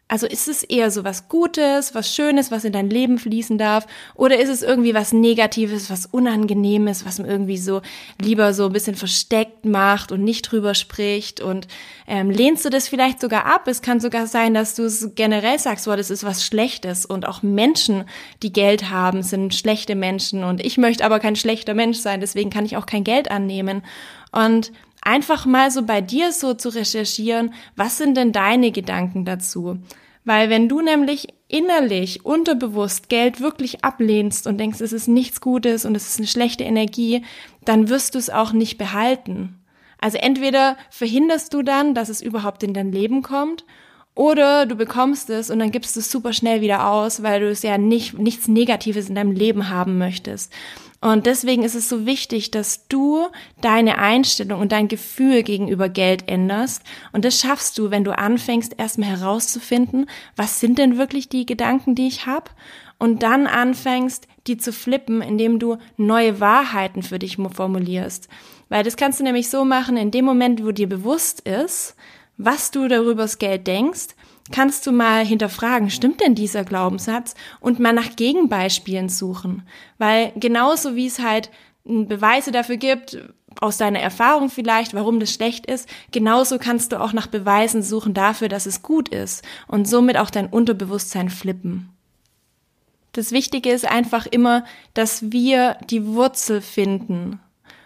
Also 0.06 0.26
ist 0.26 0.48
es 0.48 0.62
eher 0.62 0.90
so 0.90 1.02
was 1.02 1.28
Gutes, 1.28 1.94
was 1.94 2.14
Schönes, 2.14 2.50
was 2.50 2.64
in 2.64 2.74
dein 2.74 2.90
Leben 2.90 3.18
fließen 3.18 3.56
darf? 3.56 3.86
Oder 4.14 4.38
ist 4.38 4.50
es 4.50 4.62
irgendwie 4.62 4.92
was 4.92 5.14
Negatives, 5.14 5.88
was 5.88 6.04
Unangenehmes, 6.04 7.06
was 7.06 7.18
man 7.18 7.28
irgendwie 7.28 7.56
so 7.56 7.80
lieber 8.20 8.52
so 8.52 8.66
ein 8.66 8.72
bisschen 8.74 8.96
versteckt 8.96 9.64
macht 9.64 10.12
und 10.12 10.22
nicht 10.22 10.42
drüber 10.42 10.74
spricht? 10.74 11.40
Und 11.40 11.68
ähm, 12.06 12.30
lehnst 12.30 12.66
du 12.66 12.70
das 12.70 12.86
vielleicht 12.86 13.18
sogar 13.18 13.46
ab? 13.46 13.66
Es 13.66 13.80
kann 13.80 13.98
sogar 13.98 14.26
sein, 14.26 14.52
dass 14.52 14.74
du 14.74 14.84
es 14.84 15.14
generell 15.14 15.58
sagst, 15.58 15.86
boah, 15.86 15.96
das 15.96 16.10
ist 16.10 16.22
was 16.22 16.44
Schlechtes. 16.44 17.06
Und 17.06 17.26
auch 17.26 17.42
Menschen, 17.42 18.04
die 18.42 18.52
Geld 18.52 18.90
haben, 18.90 19.22
sind 19.22 19.54
schlechte 19.54 19.94
Menschen. 19.94 20.44
Und 20.44 20.62
ich 20.62 20.76
möchte 20.76 21.04
aber 21.06 21.18
kein 21.18 21.34
schlechter 21.34 21.72
Mensch 21.72 21.96
sein, 21.96 22.20
deswegen 22.20 22.50
kann 22.50 22.66
ich 22.66 22.76
auch 22.76 22.86
kein 22.86 23.04
Geld 23.04 23.30
annehmen. 23.30 23.82
Und 24.32 24.70
einfach 25.04 25.46
mal 25.46 25.70
so 25.70 25.84
bei 25.84 26.00
dir 26.00 26.32
so 26.32 26.54
zu 26.54 26.70
recherchieren, 26.70 27.54
was 27.76 27.98
sind 27.98 28.16
denn 28.16 28.32
deine 28.32 28.72
Gedanken 28.72 29.24
dazu? 29.24 29.78
Weil 30.24 30.48
wenn 30.48 30.68
du 30.68 30.80
nämlich 30.80 31.28
innerlich, 31.48 32.24
unterbewusst 32.24 33.08
Geld 33.08 33.40
wirklich 33.40 33.84
ablehnst 33.84 34.46
und 34.46 34.58
denkst, 34.58 34.80
es 34.80 34.92
ist 34.92 35.06
nichts 35.06 35.40
Gutes 35.40 35.84
und 35.84 35.94
es 35.94 36.08
ist 36.08 36.18
eine 36.18 36.26
schlechte 36.26 36.64
Energie, 36.64 37.22
dann 37.64 37.88
wirst 37.88 38.14
du 38.14 38.18
es 38.18 38.30
auch 38.30 38.52
nicht 38.52 38.78
behalten. 38.78 39.60
Also 40.00 40.18
entweder 40.18 40.76
verhinderst 40.90 41.52
du 41.52 41.62
dann, 41.62 41.94
dass 41.94 42.08
es 42.08 42.22
überhaupt 42.22 42.62
in 42.62 42.74
dein 42.74 42.90
Leben 42.90 43.22
kommt, 43.22 43.64
oder 44.14 44.64
du 44.64 44.76
bekommst 44.76 45.28
es 45.30 45.50
und 45.50 45.58
dann 45.58 45.72
gibst 45.72 45.96
du 45.96 46.00
es 46.00 46.10
super 46.10 46.32
schnell 46.32 46.60
wieder 46.60 46.88
aus, 46.88 47.22
weil 47.22 47.40
du 47.40 47.50
es 47.50 47.62
ja 47.62 47.78
nicht, 47.78 48.16
nichts 48.16 48.46
Negatives 48.46 49.08
in 49.08 49.16
deinem 49.16 49.32
Leben 49.32 49.70
haben 49.70 49.98
möchtest. 49.98 50.52
Und 51.04 51.26
deswegen 51.26 51.64
ist 51.64 51.74
es 51.74 51.90
so 51.90 52.06
wichtig, 52.06 52.50
dass 52.50 52.88
du 52.88 53.26
deine 53.60 53.98
Einstellung 53.98 54.58
und 54.58 54.72
dein 54.72 54.88
Gefühl 54.88 55.42
gegenüber 55.42 55.90
Geld 55.90 56.30
änderst. 56.30 56.82
Und 57.12 57.26
das 57.26 57.38
schaffst 57.38 57.76
du, 57.76 57.90
wenn 57.90 58.04
du 58.04 58.16
anfängst, 58.16 58.76
erstmal 58.78 59.10
herauszufinden, 59.10 60.06
was 60.34 60.60
sind 60.60 60.78
denn 60.78 60.96
wirklich 60.96 61.28
die 61.28 61.44
Gedanken, 61.44 61.94
die 61.94 62.06
ich 62.06 62.24
habe? 62.24 62.50
Und 62.98 63.22
dann 63.22 63.46
anfängst, 63.46 64.26
die 64.46 64.56
zu 64.56 64.72
flippen, 64.72 65.20
indem 65.20 65.58
du 65.58 65.76
neue 65.98 66.40
Wahrheiten 66.40 67.02
für 67.02 67.18
dich 67.18 67.36
formulierst. 67.36 68.30
Weil 68.70 68.82
das 68.82 68.96
kannst 68.96 69.20
du 69.20 69.24
nämlich 69.24 69.50
so 69.50 69.66
machen, 69.66 69.98
in 69.98 70.10
dem 70.10 70.24
Moment, 70.24 70.64
wo 70.64 70.72
dir 70.72 70.88
bewusst 70.88 71.40
ist, 71.40 71.96
was 72.38 72.70
du 72.70 72.88
darüber 72.88 73.24
das 73.24 73.36
Geld 73.36 73.66
denkst, 73.66 74.14
kannst 74.52 74.86
du 74.86 74.92
mal 74.92 75.24
hinterfragen, 75.24 75.90
stimmt 75.90 76.20
denn 76.20 76.34
dieser 76.34 76.64
Glaubenssatz? 76.64 77.34
Und 77.60 77.80
mal 77.80 77.92
nach 77.92 78.16
Gegenbeispielen 78.16 79.08
suchen. 79.08 79.62
Weil 79.98 80.32
genauso 80.36 80.96
wie 80.96 81.06
es 81.06 81.18
halt 81.18 81.50
Beweise 81.84 82.52
dafür 82.52 82.76
gibt, 82.76 83.18
aus 83.60 83.76
deiner 83.76 84.00
Erfahrung 84.00 84.50
vielleicht, 84.50 84.94
warum 84.94 85.20
das 85.20 85.32
schlecht 85.32 85.66
ist, 85.66 85.88
genauso 86.12 86.58
kannst 86.58 86.92
du 86.92 87.00
auch 87.00 87.12
nach 87.12 87.26
Beweisen 87.26 87.82
suchen 87.82 88.14
dafür, 88.14 88.48
dass 88.48 88.66
es 88.66 88.82
gut 88.82 89.08
ist 89.08 89.44
und 89.68 89.86
somit 89.86 90.16
auch 90.16 90.30
dein 90.30 90.48
Unterbewusstsein 90.48 91.30
flippen. 91.30 91.90
Das 93.12 93.30
Wichtige 93.30 93.70
ist 93.70 93.86
einfach 93.86 94.26
immer, 94.26 94.64
dass 94.92 95.30
wir 95.30 95.76
die 95.88 96.04
Wurzel 96.06 96.60
finden 96.60 97.38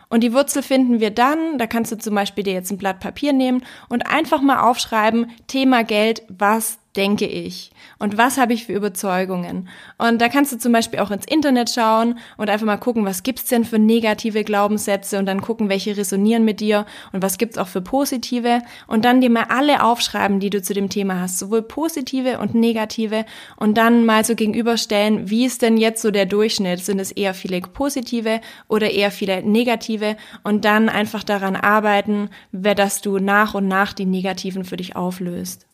und 0.08 0.22
die 0.22 0.32
Wurzel 0.32 0.62
finden 0.62 1.00
wir 1.00 1.10
dann, 1.10 1.58
da 1.58 1.66
kannst 1.66 1.92
du 1.92 1.98
zum 1.98 2.14
Beispiel 2.14 2.44
dir 2.44 2.54
jetzt 2.54 2.70
ein 2.70 2.78
Blatt 2.78 3.00
Papier 3.00 3.32
nehmen 3.32 3.62
und 3.88 4.06
einfach 4.06 4.40
mal 4.40 4.60
aufschreiben, 4.60 5.30
Thema 5.46 5.84
Geld, 5.84 6.22
was 6.28 6.78
denke 6.96 7.26
ich? 7.26 7.70
Und 7.98 8.18
was 8.18 8.38
habe 8.38 8.52
ich 8.52 8.66
für 8.66 8.72
Überzeugungen? 8.72 9.68
Und 9.98 10.20
da 10.20 10.28
kannst 10.28 10.52
du 10.52 10.58
zum 10.58 10.72
Beispiel 10.72 10.98
auch 10.98 11.10
ins 11.10 11.26
Internet 11.26 11.70
schauen 11.70 12.18
und 12.36 12.50
einfach 12.50 12.66
mal 12.66 12.76
gucken, 12.76 13.04
was 13.04 13.22
gibt's 13.22 13.44
denn 13.44 13.64
für 13.64 13.78
negative 13.78 14.42
Glaubenssätze 14.42 15.18
und 15.18 15.26
dann 15.26 15.40
gucken, 15.40 15.68
welche 15.68 15.96
resonieren 15.96 16.44
mit 16.44 16.60
dir 16.60 16.86
und 17.12 17.22
was 17.22 17.38
gibt's 17.38 17.58
auch 17.58 17.68
für 17.68 17.80
positive 17.80 18.62
und 18.86 19.04
dann 19.04 19.20
dir 19.20 19.30
mal 19.30 19.46
alle 19.48 19.84
aufschreiben, 19.84 20.40
die 20.40 20.50
du 20.50 20.60
zu 20.60 20.74
dem 20.74 20.88
Thema 20.88 21.20
hast, 21.20 21.38
sowohl 21.38 21.62
positive 21.62 22.38
und 22.38 22.54
negative 22.54 23.24
und 23.56 23.78
dann 23.78 24.04
mal 24.04 24.24
so 24.24 24.34
gegenüberstellen, 24.34 25.30
wie 25.30 25.44
ist 25.44 25.62
denn 25.62 25.76
jetzt 25.76 26.02
so 26.02 26.10
der 26.10 26.26
Durchschnitt? 26.26 26.80
Sind 26.80 26.98
es 26.98 27.12
eher 27.12 27.34
viele 27.34 27.60
positive 27.60 28.40
oder 28.66 28.90
eher 28.90 29.10
viele 29.10 29.42
negative? 29.42 30.16
Und 30.42 30.64
dann 30.64 30.88
einfach 30.88 31.22
daran 31.22 31.54
arbeiten, 31.54 32.30
dass 32.52 33.02
du 33.02 33.18
nach 33.18 33.54
und 33.54 33.68
nach 33.68 33.92
die 33.92 34.06
negativen 34.06 34.64
für 34.64 34.76
dich 34.76 34.96
auflöst. 34.96 35.67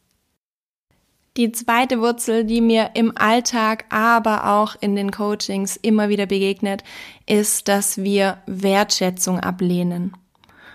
Die 1.37 1.51
zweite 1.51 2.01
Wurzel, 2.01 2.45
die 2.45 2.61
mir 2.61 2.91
im 2.95 3.17
Alltag, 3.17 3.87
aber 3.89 4.53
auch 4.53 4.77
in 4.81 4.95
den 4.95 5.11
Coachings 5.11 5.77
immer 5.77 6.09
wieder 6.09 6.27
begegnet, 6.27 6.85
ist, 7.27 7.67
dass 7.67 7.99
wir 7.99 8.39
Wertschätzung 8.47 9.41
ablehnen. 9.41 10.17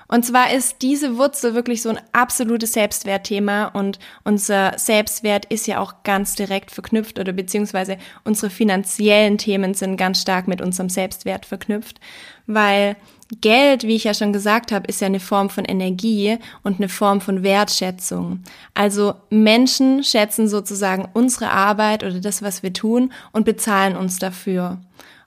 Und 0.10 0.26
zwar 0.26 0.52
ist 0.52 0.82
diese 0.82 1.18
Wurzel 1.18 1.54
wirklich 1.54 1.84
so 1.84 1.90
ein 1.90 2.00
absolutes 2.12 2.74
Selbstwertthema 2.74 3.68
und 3.68 4.00
unser 4.24 4.78
Selbstwert 4.78 5.46
ist 5.46 5.68
ja 5.68 5.80
auch 5.80 6.04
ganz 6.04 6.34
direkt 6.34 6.72
verknüpft 6.72 7.20
oder 7.20 7.32
beziehungsweise 7.32 7.98
unsere 8.26 8.50
finanziellen 8.50 9.38
Themen 9.38 9.76
sind 9.76 9.98
ganz 9.98 10.20
stark 10.20 10.48
mit 10.48 10.62
unserem 10.62 10.90
Selbstwert 10.90 11.46
verknüpft, 11.46 12.00
weil 12.48 12.96
Geld, 13.42 13.84
wie 13.84 13.96
ich 13.96 14.06
ja 14.06 14.16
schon 14.16 14.34
gesagt 14.34 14.72
habe, 14.72 14.88
ist 14.88 15.02
ja 15.02 15.08
eine 15.08 15.20
Form 15.20 15.52
von 15.52 15.64
Energie 15.64 16.40
und 16.64 16.78
eine 16.78 16.90
Form 16.90 17.22
von 17.22 17.44
Wertschätzung. 17.44 18.44
Also 18.74 19.14
Menschen 19.30 20.04
schätzen 20.04 20.48
sozusagen 20.48 21.08
unsere 21.14 21.52
Arbeit 21.52 22.04
oder 22.04 22.20
das, 22.20 22.42
was 22.42 22.64
wir 22.64 22.74
tun 22.74 23.14
und 23.32 23.46
bezahlen 23.46 23.96
uns 23.96 24.18
dafür. 24.18 24.80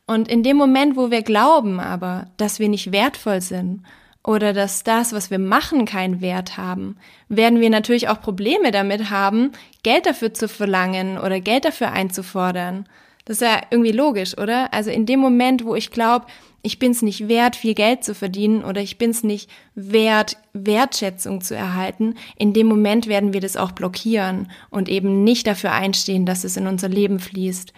Und 0.05 0.29
in 0.29 0.43
dem 0.43 0.57
Moment, 0.57 0.97
wo 0.97 1.13
wir 1.13 1.23
glauben 1.23 1.79
aber, 1.79 2.27
dass 2.39 2.59
wir 2.59 2.69
nicht 2.69 2.91
wertvoll 2.91 3.41
sind 3.41 3.85
oder 4.25 4.53
dass 4.53 4.83
das, 4.83 5.13
was 5.13 5.31
wir 5.31 5.39
machen, 5.39 5.85
keinen 5.85 6.21
Wert 6.21 6.57
haben, 6.57 6.97
werden 7.29 7.61
wir 7.61 7.71
natürlich 7.71 8.09
auch 8.09 8.21
Probleme 8.21 8.73
damit 8.73 9.11
haben, 9.11 9.53
Geld 9.85 10.07
dafür 10.07 10.35
zu 10.35 10.49
verlangen 10.49 11.19
oder 11.19 11.41
Geld 11.41 11.65
dafür 11.65 11.93
einzufordern. 11.93 12.87
Das 13.25 13.37
ist 13.37 13.43
ja 13.43 13.61
irgendwie 13.71 13.93
logisch, 13.93 14.37
oder? 14.37 14.73
Also 14.75 14.91
in 14.91 15.07
dem 15.07 15.21
Moment, 15.21 15.65
wo 15.65 15.75
ich 15.75 15.91
glaube, 15.91 16.27
ich 16.63 16.79
bin 16.79 16.93
es 16.93 17.03
nicht 17.03 17.29
wert, 17.29 17.57
viel 17.57 17.75
Geld 17.75 18.05
zu 18.05 18.15
verdienen 18.15 18.65
oder 18.65 18.81
ich 18.81 18.99
bin 18.99 19.11
es 19.11 19.25
nicht 19.25 19.51
wert, 19.75 20.37
Wertschätzung 20.53 21.41
zu 21.41 21.57
erhalten, 21.57 22.15
in 22.37 22.53
dem 22.53 22.69
Moment 22.69 23.09
werden 23.09 23.33
wir 23.33 23.41
das 23.41 23.57
auch 23.57 23.73
blockieren 23.73 24.51
und 24.71 24.89
eben 24.89 25.25
nicht 25.25 25.47
dafür 25.47 25.73
einstehen, 25.73 26.25
dass 26.25 26.45
es 26.45 26.57
in 26.57 26.67
unser 26.67 26.89
Leben 26.89 27.19
fließt. 27.19 27.73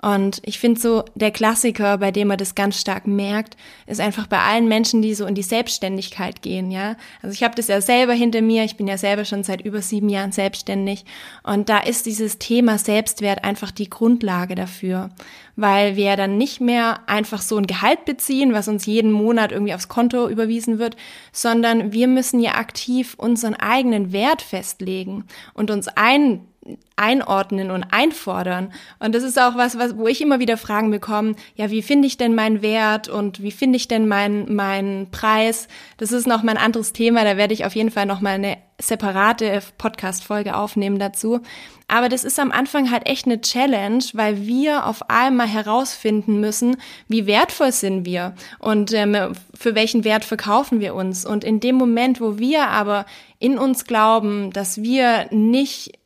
Und 0.00 0.40
ich 0.44 0.60
finde 0.60 0.80
so, 0.80 1.04
der 1.16 1.32
Klassiker, 1.32 1.98
bei 1.98 2.12
dem 2.12 2.28
man 2.28 2.38
das 2.38 2.54
ganz 2.54 2.80
stark 2.80 3.08
merkt, 3.08 3.56
ist 3.86 4.00
einfach 4.00 4.28
bei 4.28 4.38
allen 4.38 4.68
Menschen, 4.68 5.02
die 5.02 5.12
so 5.12 5.26
in 5.26 5.34
die 5.34 5.42
Selbstständigkeit 5.42 6.40
gehen, 6.40 6.70
ja. 6.70 6.94
Also 7.20 7.34
ich 7.34 7.42
habe 7.42 7.56
das 7.56 7.66
ja 7.66 7.80
selber 7.80 8.12
hinter 8.12 8.40
mir, 8.40 8.62
ich 8.62 8.76
bin 8.76 8.86
ja 8.86 8.96
selber 8.96 9.24
schon 9.24 9.42
seit 9.42 9.60
über 9.60 9.82
sieben 9.82 10.08
Jahren 10.08 10.30
selbstständig. 10.30 11.04
Und 11.42 11.68
da 11.68 11.78
ist 11.78 12.06
dieses 12.06 12.38
Thema 12.38 12.78
Selbstwert 12.78 13.42
einfach 13.42 13.72
die 13.72 13.90
Grundlage 13.90 14.54
dafür. 14.54 15.10
Weil 15.56 15.96
wir 15.96 16.14
dann 16.14 16.38
nicht 16.38 16.60
mehr 16.60 17.00
einfach 17.08 17.42
so 17.42 17.56
ein 17.56 17.66
Gehalt 17.66 18.04
beziehen, 18.04 18.52
was 18.52 18.68
uns 18.68 18.86
jeden 18.86 19.10
Monat 19.10 19.50
irgendwie 19.50 19.74
aufs 19.74 19.88
Konto 19.88 20.28
überwiesen 20.28 20.78
wird, 20.78 20.96
sondern 21.32 21.92
wir 21.92 22.06
müssen 22.06 22.38
ja 22.38 22.54
aktiv 22.54 23.14
unseren 23.18 23.54
eigenen 23.54 24.12
Wert 24.12 24.42
festlegen 24.42 25.24
und 25.54 25.72
uns 25.72 25.88
ein 25.88 26.47
einordnen 26.96 27.70
und 27.70 27.84
einfordern. 27.84 28.72
Und 28.98 29.14
das 29.14 29.22
ist 29.22 29.38
auch 29.38 29.56
was, 29.56 29.78
was, 29.78 29.96
wo 29.96 30.08
ich 30.08 30.20
immer 30.20 30.40
wieder 30.40 30.56
Fragen 30.56 30.90
bekomme, 30.90 31.36
ja, 31.54 31.70
wie 31.70 31.82
finde 31.82 32.06
ich 32.06 32.16
denn 32.16 32.34
meinen 32.34 32.62
Wert 32.62 33.08
und 33.08 33.42
wie 33.42 33.52
finde 33.52 33.76
ich 33.76 33.88
denn 33.88 34.08
meinen 34.08 34.54
meinen 34.54 35.10
Preis? 35.10 35.68
Das 35.96 36.12
ist 36.12 36.26
noch 36.26 36.42
mal 36.42 36.52
ein 36.52 36.64
anderes 36.64 36.92
Thema, 36.92 37.24
da 37.24 37.36
werde 37.36 37.54
ich 37.54 37.64
auf 37.64 37.74
jeden 37.74 37.90
Fall 37.90 38.06
noch 38.06 38.20
mal 38.20 38.34
eine 38.34 38.58
separate 38.80 39.60
Podcast-Folge 39.76 40.56
aufnehmen 40.56 40.98
dazu. 40.98 41.40
Aber 41.88 42.08
das 42.08 42.22
ist 42.22 42.38
am 42.38 42.52
Anfang 42.52 42.90
halt 42.90 43.08
echt 43.08 43.26
eine 43.26 43.40
Challenge, 43.40 44.04
weil 44.12 44.46
wir 44.46 44.86
auf 44.86 45.08
einmal 45.08 45.48
herausfinden 45.48 46.38
müssen, 46.38 46.76
wie 47.08 47.26
wertvoll 47.26 47.72
sind 47.72 48.04
wir 48.04 48.34
und 48.58 48.92
ähm, 48.92 49.32
für 49.54 49.74
welchen 49.74 50.04
Wert 50.04 50.24
verkaufen 50.24 50.80
wir 50.80 50.94
uns. 50.94 51.24
Und 51.24 51.44
in 51.44 51.60
dem 51.60 51.76
Moment, 51.76 52.20
wo 52.20 52.38
wir 52.38 52.68
aber 52.68 53.06
in 53.38 53.58
uns 53.58 53.84
glauben, 53.86 54.52
dass 54.52 54.82
wir 54.82 55.28
nicht 55.30 55.98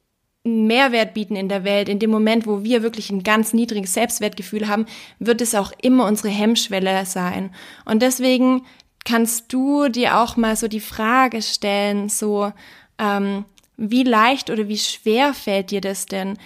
Mehrwert 0.45 1.15
bieten 1.15 1.37
in 1.37 1.49
der 1.49 1.63
Welt, 1.63 1.89
in 1.89 2.01
dem 2.01 2.11
Moment, 2.11 2.47
wo 2.47 2.65
wir 2.65 2.83
wirklich 2.83 3.11
ein 3.11 3.23
ganz 3.23 3.53
niedriges 3.53 3.95
Selbstwertgefühl 3.95 4.67
haben, 4.67 4.87
wird 5.21 5.41
es 5.41 5.55
auch 5.55 5.73
immer 5.81 6.07
unsere 6.07 6.31
Hemmschwelle 6.31 7.07
sein. 7.07 7.51
Und 7.85 8.03
deswegen 8.03 8.63
kannst 9.05 9.53
du 9.53 9.89
dir 9.89 10.19
auch 10.19 10.37
mal 10.37 10.57
so 10.57 10.67
die 10.67 10.81
Frage 10.81 11.43
stellen, 11.43 12.09
so 12.09 12.53
ähm, 12.99 13.45
wie 13.77 14.03
leicht 14.03 14.51
oder 14.51 14.69
wie 14.69 14.79
schwer 14.79 15.33
fällt 15.33 15.71
dir 15.71 15.81
das 15.81 16.07
denn, 16.07 16.39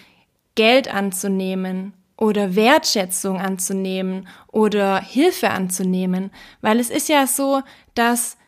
Geld 0.54 0.92
anzunehmen 0.92 1.92
oder 2.16 2.54
Wertschätzung 2.54 3.40
anzunehmen 3.40 4.26
oder 4.48 5.00
Hilfe 5.00 5.50
anzunehmen, 5.50 6.30
weil 6.60 6.80
es 6.80 6.90
ist 6.90 7.08
ja 7.08 7.26
so, 7.26 7.62
dass 7.94 8.38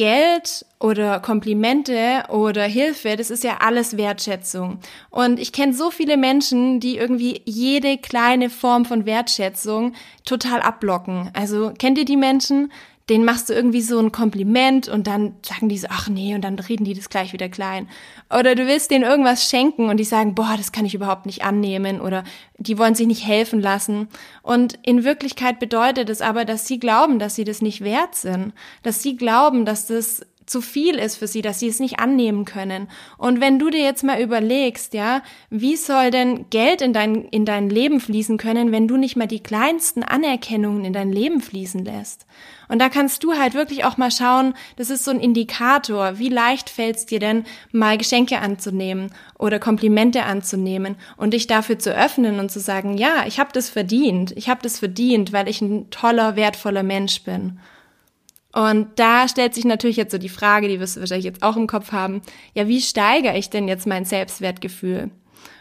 Geld 0.00 0.64
oder 0.78 1.20
Komplimente 1.20 2.22
oder 2.30 2.62
Hilfe, 2.62 3.16
das 3.16 3.28
ist 3.28 3.44
ja 3.44 3.58
alles 3.60 3.98
Wertschätzung. 3.98 4.78
Und 5.10 5.38
ich 5.38 5.52
kenne 5.52 5.74
so 5.74 5.90
viele 5.90 6.16
Menschen, 6.16 6.80
die 6.80 6.96
irgendwie 6.96 7.42
jede 7.44 7.98
kleine 7.98 8.48
Form 8.48 8.86
von 8.86 9.04
Wertschätzung 9.04 9.92
total 10.24 10.62
abblocken. 10.62 11.28
Also 11.34 11.74
kennt 11.78 11.98
ihr 11.98 12.06
die 12.06 12.16
Menschen? 12.16 12.72
Denen 13.10 13.24
machst 13.24 13.48
du 13.50 13.52
irgendwie 13.52 13.80
so 13.80 13.98
ein 13.98 14.12
Kompliment 14.12 14.88
und 14.88 15.08
dann 15.08 15.34
sagen 15.42 15.68
die 15.68 15.76
so, 15.76 15.88
ach 15.90 16.08
nee, 16.08 16.34
und 16.36 16.42
dann 16.42 16.58
reden 16.60 16.84
die 16.84 16.94
das 16.94 17.10
gleich 17.10 17.32
wieder 17.32 17.48
klein. 17.48 17.88
Oder 18.30 18.54
du 18.54 18.68
willst 18.68 18.92
denen 18.92 19.04
irgendwas 19.04 19.50
schenken 19.50 19.90
und 19.90 19.96
die 19.96 20.04
sagen, 20.04 20.36
boah, 20.36 20.54
das 20.56 20.70
kann 20.70 20.86
ich 20.86 20.94
überhaupt 20.94 21.26
nicht 21.26 21.42
annehmen 21.42 22.00
oder 22.00 22.22
die 22.56 22.78
wollen 22.78 22.94
sich 22.94 23.08
nicht 23.08 23.26
helfen 23.26 23.60
lassen. 23.60 24.08
Und 24.42 24.78
in 24.84 25.02
Wirklichkeit 25.02 25.58
bedeutet 25.58 26.08
es 26.08 26.22
aber, 26.22 26.44
dass 26.44 26.68
sie 26.68 26.78
glauben, 26.78 27.18
dass 27.18 27.34
sie 27.34 27.44
das 27.44 27.62
nicht 27.62 27.82
wert 27.82 28.14
sind, 28.14 28.52
dass 28.84 29.02
sie 29.02 29.16
glauben, 29.16 29.64
dass 29.64 29.86
das 29.86 30.24
zu 30.50 30.60
viel 30.60 30.96
ist 30.96 31.16
für 31.16 31.28
sie, 31.28 31.42
dass 31.42 31.60
sie 31.60 31.68
es 31.68 31.78
nicht 31.78 32.00
annehmen 32.00 32.44
können. 32.44 32.88
Und 33.18 33.40
wenn 33.40 33.60
du 33.60 33.70
dir 33.70 33.82
jetzt 33.82 34.02
mal 34.02 34.20
überlegst, 34.20 34.94
ja, 34.94 35.22
wie 35.48 35.76
soll 35.76 36.10
denn 36.10 36.46
Geld 36.50 36.82
in 36.82 36.92
dein, 36.92 37.24
in 37.26 37.44
dein 37.44 37.70
Leben 37.70 38.00
fließen 38.00 38.36
können, 38.36 38.72
wenn 38.72 38.88
du 38.88 38.96
nicht 38.96 39.14
mal 39.14 39.28
die 39.28 39.44
kleinsten 39.44 40.02
Anerkennungen 40.02 40.84
in 40.84 40.92
dein 40.92 41.12
Leben 41.12 41.40
fließen 41.40 41.84
lässt? 41.84 42.26
Und 42.68 42.80
da 42.80 42.88
kannst 42.88 43.22
du 43.22 43.34
halt 43.34 43.54
wirklich 43.54 43.84
auch 43.84 43.96
mal 43.96 44.10
schauen, 44.10 44.54
das 44.74 44.90
ist 44.90 45.04
so 45.04 45.12
ein 45.12 45.20
Indikator, 45.20 46.18
wie 46.18 46.28
leicht 46.28 46.68
fällt 46.68 46.96
es 46.96 47.06
dir 47.06 47.20
denn, 47.20 47.44
mal 47.70 47.96
Geschenke 47.96 48.40
anzunehmen 48.40 49.12
oder 49.38 49.60
Komplimente 49.60 50.24
anzunehmen 50.24 50.96
und 51.16 51.32
dich 51.32 51.46
dafür 51.46 51.78
zu 51.78 51.94
öffnen 51.94 52.40
und 52.40 52.50
zu 52.50 52.58
sagen, 52.58 52.98
ja, 52.98 53.24
ich 53.24 53.38
habe 53.38 53.50
das 53.52 53.70
verdient, 53.70 54.32
ich 54.36 54.48
habe 54.48 54.62
das 54.62 54.80
verdient, 54.80 55.32
weil 55.32 55.48
ich 55.48 55.60
ein 55.60 55.90
toller, 55.90 56.34
wertvoller 56.34 56.82
Mensch 56.82 57.22
bin. 57.22 57.60
Und 58.52 58.88
da 58.96 59.28
stellt 59.28 59.54
sich 59.54 59.64
natürlich 59.64 59.96
jetzt 59.96 60.12
so 60.12 60.18
die 60.18 60.28
Frage, 60.28 60.68
die 60.68 60.80
wirst 60.80 60.96
du 60.96 61.00
wahrscheinlich 61.00 61.24
jetzt 61.24 61.42
auch 61.42 61.56
im 61.56 61.66
Kopf 61.66 61.92
haben, 61.92 62.20
ja, 62.54 62.66
wie 62.66 62.80
steigere 62.80 63.36
ich 63.36 63.50
denn 63.50 63.68
jetzt 63.68 63.86
mein 63.86 64.04
Selbstwertgefühl? 64.04 65.10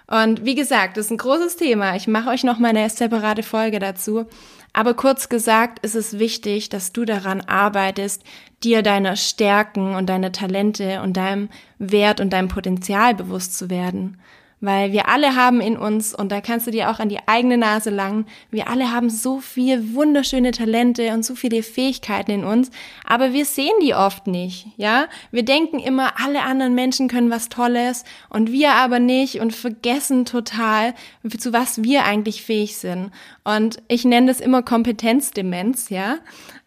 Und 0.07 0.43
wie 0.43 0.55
gesagt, 0.55 0.97
das 0.97 1.05
ist 1.05 1.11
ein 1.11 1.17
großes 1.17 1.57
Thema. 1.57 1.95
Ich 1.95 2.07
mache 2.07 2.29
euch 2.29 2.43
noch 2.43 2.57
mal 2.57 2.69
eine 2.69 2.89
separate 2.89 3.43
Folge 3.43 3.77
dazu. 3.77 4.25
Aber 4.73 4.95
kurz 4.95 5.29
gesagt 5.29 5.79
ist 5.85 5.95
es 5.95 6.17
wichtig, 6.17 6.69
dass 6.69 6.91
du 6.91 7.05
daran 7.05 7.41
arbeitest, 7.41 8.23
dir 8.63 8.81
deiner 8.81 9.15
Stärken 9.15 9.95
und 9.95 10.07
deiner 10.07 10.31
Talente 10.31 11.01
und 11.01 11.15
deinem 11.15 11.49
Wert 11.77 12.21
und 12.21 12.31
deinem 12.31 12.47
Potenzial 12.47 13.13
bewusst 13.13 13.57
zu 13.57 13.69
werden. 13.69 14.19
Weil 14.61 14.91
wir 14.91 15.07
alle 15.07 15.35
haben 15.35 15.61
in 15.61 15.77
uns, 15.77 16.13
und 16.13 16.31
da 16.31 16.41
kannst 16.41 16.67
du 16.67 16.71
dir 16.71 16.89
auch 16.89 16.99
an 16.99 17.07
die 17.07 17.25
eigene 17.27 17.57
Nase 17.57 17.89
langen, 17.89 18.25
wir 18.51 18.67
alle 18.69 18.91
haben 18.91 19.09
so 19.09 19.39
viel 19.39 19.93
wunderschöne 19.93 20.51
Talente 20.51 21.13
und 21.13 21.23
so 21.23 21.33
viele 21.35 21.63
Fähigkeiten 21.63 22.31
in 22.31 22.43
uns, 22.43 22.69
aber 23.05 23.31
wir 23.31 23.45
sehen 23.45 23.73
die 23.81 23.93
oft 23.93 24.27
nicht, 24.27 24.67
ja? 24.75 25.07
Wir 25.31 25.43
denken 25.43 25.79
immer, 25.79 26.19
alle 26.23 26.43
anderen 26.43 26.75
Menschen 26.75 27.07
können 27.07 27.31
was 27.31 27.47
Tolles 27.47 28.03
und 28.29 28.51
wir 28.51 28.71
aber 28.71 28.99
nicht 28.99 29.39
und 29.39 29.55
vergessen 29.55 30.25
total, 30.25 30.93
zu 31.37 31.53
was 31.53 31.83
wir 31.83 32.03
eigentlich 32.03 32.43
fähig 32.43 32.75
sind. 32.77 33.11
Und 33.45 33.81
ich 33.87 34.03
nenne 34.03 34.27
das 34.27 34.41
immer 34.41 34.61
Kompetenzdemenz, 34.61 35.89
ja? 35.89 36.17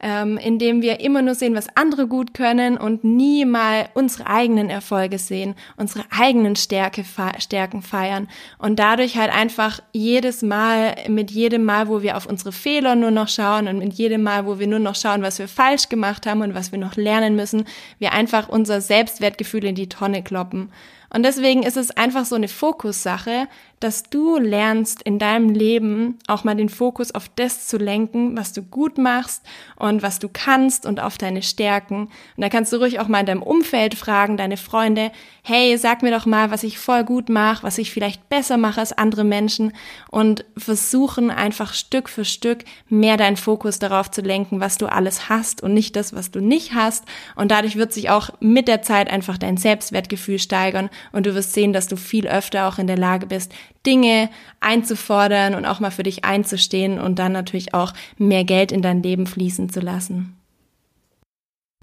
Ähm, 0.02 0.37
indem 0.37 0.82
wir 0.82 1.00
immer 1.00 1.23
nur 1.23 1.37
sehen, 1.37 1.54
was 1.54 1.68
andere 1.76 2.09
gut 2.09 2.35
können 2.35 2.76
und 2.76 3.04
nie 3.04 3.44
mal 3.44 3.88
unsere 3.94 4.26
eigenen 4.26 4.68
Erfolge 4.68 5.18
sehen, 5.18 5.54
unsere 5.76 6.04
eigenen 6.11 6.56
Stärke, 6.56 7.04
Stärken 7.38 7.82
feiern 7.82 8.28
und 8.59 8.78
dadurch 8.78 9.16
halt 9.16 9.32
einfach 9.32 9.80
jedes 9.92 10.42
Mal, 10.42 10.97
mit 11.09 11.30
jedem 11.30 11.64
Mal, 11.64 11.88
wo 11.88 12.02
wir 12.02 12.16
auf 12.16 12.26
unsere 12.26 12.52
Fehler 12.52 12.97
nur 12.97 13.12
noch 13.12 13.28
schauen 13.28 13.68
und 13.68 13.78
mit 13.78 13.94
jedem 13.94 14.25
Mal, 14.25 14.44
wo 14.44 14.59
wir 14.59 14.66
nur 14.66 14.80
noch 14.80 14.97
schauen, 14.97 15.23
was 15.23 15.38
wir 15.38 15.49
falsch 15.49 15.88
gemacht 15.88 16.26
haben 16.26 16.42
und 16.42 16.54
was 16.54 16.73
wir 16.73 16.78
noch 16.78 16.97
lernen 16.97 17.37
müssen, 17.37 17.64
wir 17.99 18.12
einfach 18.12 18.49
unser 18.49 18.80
Selbstwertgefühl 18.80 19.64
in 19.64 19.76
die 19.76 19.88
Tonne 19.88 20.23
kloppen. 20.23 20.71
Und 21.14 21.25
deswegen 21.25 21.62
ist 21.62 21.76
es 21.76 21.90
einfach 21.90 22.25
so 22.25 22.37
eine 22.37 22.49
Fokussache, 22.49 23.47
dass 23.83 24.05
du 24.05 24.39
lernst 24.39 25.03
in 25.03 25.19
deinem 25.19 25.51
Leben 25.51 26.19
auch 26.27 26.45
mal 26.45 26.55
den 26.55 26.69
Fokus 26.69 27.15
auf 27.15 27.29
das 27.35 27.67
zu 27.67 27.77
lenken, 27.77 28.37
was 28.37 28.53
du 28.53 28.62
gut 28.62 28.99
machst 28.99 29.43
und 29.77 30.03
was 30.03 30.19
du 30.19 30.29
kannst 30.33 30.87
und 30.87 31.01
auf 31.01 31.19
deine 31.19 31.43
Stärken. 31.43 32.03
Und 32.03 32.11
da 32.39 32.49
kannst 32.49 32.73
du 32.73 32.77
ruhig 32.77 33.01
auch 33.01 33.09
mal 33.09 33.21
in 33.21 33.27
deinem 33.27 33.43
Umfeld 33.43 33.95
fragen, 33.95 34.37
deine 34.37 34.57
Freunde, 34.57 35.11
hey, 35.43 35.76
sag 35.76 36.02
mir 36.02 36.13
doch 36.13 36.26
mal, 36.26 36.50
was 36.50 36.63
ich 36.63 36.78
voll 36.78 37.02
gut 37.04 37.28
mache, 37.28 37.65
was 37.65 37.78
ich 37.78 37.91
vielleicht 37.91 38.28
besser 38.28 38.56
mache 38.56 38.80
als 38.80 38.93
andere 38.93 39.25
Menschen 39.25 39.73
und 40.11 40.45
versuchen 40.56 41.30
einfach 41.30 41.75
Stück 41.75 42.09
für 42.09 42.25
Stück 42.25 42.65
mehr 42.89 43.17
deinen 43.17 43.37
Fokus 43.37 43.78
darauf 43.80 44.11
zu 44.11 44.21
lenken, 44.21 44.61
was 44.61 44.78
du 44.78 44.87
alles 44.87 45.28
hast 45.28 45.63
und 45.63 45.75
nicht 45.75 45.97
das, 45.97 46.15
was 46.15 46.30
du 46.30 46.41
nicht 46.41 46.75
hast. 46.75 47.04
Und 47.35 47.50
dadurch 47.50 47.76
wird 47.76 47.93
sich 47.93 48.11
auch 48.11 48.30
mit 48.39 48.69
der 48.69 48.83
Zeit 48.83 49.11
einfach 49.11 49.39
dein 49.39 49.56
Selbstwertgefühl 49.56 50.39
steigern 50.39 50.91
und 51.11 51.26
du 51.26 51.35
wirst 51.35 51.52
sehen, 51.52 51.73
dass 51.73 51.89
du 51.89 51.97
viel 51.97 52.28
öfter 52.28 52.69
auch 52.69 52.78
in 52.78 52.87
der 52.87 52.99
Lage 52.99 53.26
bist, 53.26 53.52
Dinge 53.86 54.30
einzufordern 54.60 55.54
und 55.54 55.66
auch 55.66 55.80
mal 55.80 55.90
für 55.90 56.02
dich 56.02 56.25
einzustehen 56.25 56.99
und 56.99 57.18
dann 57.18 57.32
natürlich 57.32 57.75
auch 57.75 57.92
mehr 58.16 58.45
Geld 58.45 58.73
in 58.73 58.82
dein 58.82 59.02
Leben 59.02 59.26
fließen 59.26 59.71
zu 59.71 59.80
lassen. 59.80 60.36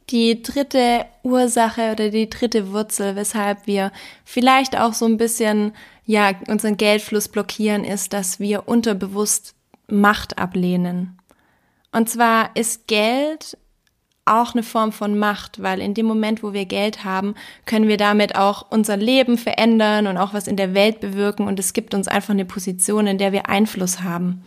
Die 0.09 0.41
dritte 0.41 1.05
Ursache 1.21 1.91
oder 1.91 2.09
die 2.09 2.29
dritte 2.29 2.71
Wurzel, 2.71 3.15
weshalb 3.15 3.67
wir 3.67 3.91
vielleicht 4.25 4.75
auch 4.77 4.93
so 4.93 5.05
ein 5.05 5.17
bisschen, 5.17 5.73
ja, 6.05 6.31
unseren 6.47 6.77
Geldfluss 6.77 7.27
blockieren, 7.27 7.83
ist, 7.83 8.13
dass 8.13 8.39
wir 8.39 8.67
unterbewusst 8.67 9.53
Macht 9.87 10.37
ablehnen. 10.37 11.17
Und 11.91 12.09
zwar 12.09 12.55
ist 12.55 12.87
Geld 12.87 13.57
auch 14.29 14.53
eine 14.53 14.63
Form 14.63 14.91
von 14.91 15.17
Macht, 15.17 15.61
weil 15.61 15.79
in 15.79 15.93
dem 15.93 16.05
Moment, 16.05 16.43
wo 16.43 16.53
wir 16.53 16.65
Geld 16.65 17.03
haben, 17.03 17.35
können 17.65 17.87
wir 17.87 17.97
damit 17.97 18.35
auch 18.35 18.65
unser 18.69 18.97
Leben 18.97 19.37
verändern 19.37 20.07
und 20.07 20.17
auch 20.17 20.33
was 20.33 20.47
in 20.47 20.55
der 20.55 20.73
Welt 20.73 20.99
bewirken 20.99 21.47
und 21.47 21.59
es 21.59 21.73
gibt 21.73 21.93
uns 21.93 22.07
einfach 22.07 22.33
eine 22.33 22.45
Position, 22.45 23.07
in 23.07 23.17
der 23.17 23.31
wir 23.31 23.49
Einfluss 23.49 24.01
haben. 24.01 24.43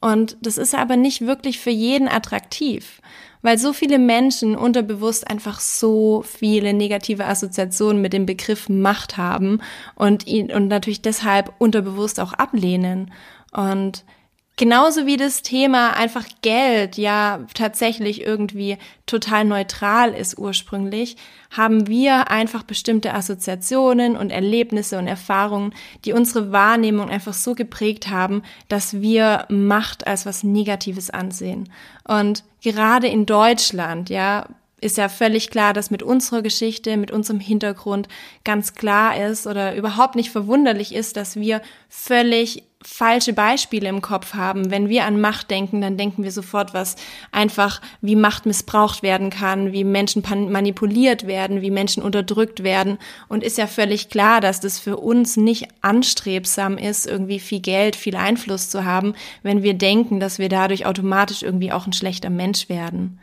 Und 0.00 0.36
das 0.42 0.58
ist 0.58 0.74
aber 0.74 0.96
nicht 0.96 1.22
wirklich 1.22 1.60
für 1.60 1.70
jeden 1.70 2.08
attraktiv, 2.08 3.00
weil 3.40 3.56
so 3.56 3.72
viele 3.72 3.98
Menschen 3.98 4.56
unterbewusst 4.56 5.28
einfach 5.30 5.60
so 5.60 6.22
viele 6.26 6.74
negative 6.74 7.26
Assoziationen 7.26 8.02
mit 8.02 8.12
dem 8.12 8.26
Begriff 8.26 8.68
Macht 8.68 9.16
haben 9.16 9.60
und 9.94 10.26
ihn 10.26 10.52
und 10.52 10.68
natürlich 10.68 11.02
deshalb 11.02 11.52
unterbewusst 11.58 12.18
auch 12.18 12.32
ablehnen. 12.32 13.12
Und 13.52 14.04
Genauso 14.58 15.06
wie 15.06 15.16
das 15.16 15.40
Thema 15.40 15.96
einfach 15.96 16.26
Geld 16.42 16.98
ja 16.98 17.40
tatsächlich 17.54 18.20
irgendwie 18.20 18.76
total 19.06 19.46
neutral 19.46 20.12
ist 20.12 20.38
ursprünglich, 20.38 21.16
haben 21.50 21.86
wir 21.86 22.30
einfach 22.30 22.62
bestimmte 22.62 23.14
Assoziationen 23.14 24.14
und 24.14 24.30
Erlebnisse 24.30 24.98
und 24.98 25.06
Erfahrungen, 25.06 25.74
die 26.04 26.12
unsere 26.12 26.52
Wahrnehmung 26.52 27.08
einfach 27.08 27.32
so 27.32 27.54
geprägt 27.54 28.10
haben, 28.10 28.42
dass 28.68 29.00
wir 29.00 29.46
Macht 29.48 30.06
als 30.06 30.26
was 30.26 30.42
Negatives 30.42 31.08
ansehen. 31.08 31.70
Und 32.06 32.44
gerade 32.62 33.08
in 33.08 33.24
Deutschland, 33.24 34.10
ja, 34.10 34.46
ist 34.82 34.98
ja 34.98 35.08
völlig 35.08 35.50
klar, 35.50 35.72
dass 35.72 35.90
mit 35.90 36.02
unserer 36.02 36.42
Geschichte, 36.42 36.96
mit 36.96 37.10
unserem 37.10 37.40
Hintergrund 37.40 38.08
ganz 38.44 38.74
klar 38.74 39.16
ist 39.16 39.46
oder 39.46 39.76
überhaupt 39.76 40.16
nicht 40.16 40.30
verwunderlich 40.30 40.94
ist, 40.94 41.16
dass 41.16 41.36
wir 41.36 41.62
völlig 41.88 42.64
falsche 42.84 43.32
Beispiele 43.32 43.88
im 43.88 44.02
Kopf 44.02 44.34
haben. 44.34 44.70
Wenn 44.70 44.88
wir 44.88 45.04
an 45.04 45.20
Macht 45.20 45.50
denken, 45.50 45.80
dann 45.80 45.96
denken 45.96 46.24
wir 46.24 46.32
sofort, 46.32 46.74
was 46.74 46.96
einfach 47.30 47.80
wie 48.00 48.16
Macht 48.16 48.46
missbraucht 48.46 49.02
werden 49.02 49.30
kann, 49.30 49.72
wie 49.72 49.84
Menschen 49.84 50.22
manipuliert 50.50 51.26
werden, 51.26 51.62
wie 51.62 51.70
Menschen 51.70 52.02
unterdrückt 52.02 52.62
werden. 52.62 52.98
Und 53.28 53.44
ist 53.44 53.58
ja 53.58 53.66
völlig 53.66 54.08
klar, 54.08 54.40
dass 54.40 54.60
das 54.60 54.78
für 54.78 54.96
uns 54.96 55.36
nicht 55.36 55.68
anstrebsam 55.80 56.78
ist, 56.78 57.06
irgendwie 57.06 57.38
viel 57.38 57.60
Geld, 57.60 57.96
viel 57.96 58.16
Einfluss 58.16 58.68
zu 58.68 58.84
haben, 58.84 59.14
wenn 59.42 59.62
wir 59.62 59.74
denken, 59.74 60.20
dass 60.20 60.38
wir 60.38 60.48
dadurch 60.48 60.86
automatisch 60.86 61.42
irgendwie 61.42 61.72
auch 61.72 61.86
ein 61.86 61.92
schlechter 61.92 62.30
Mensch 62.30 62.68
werden. 62.68 63.18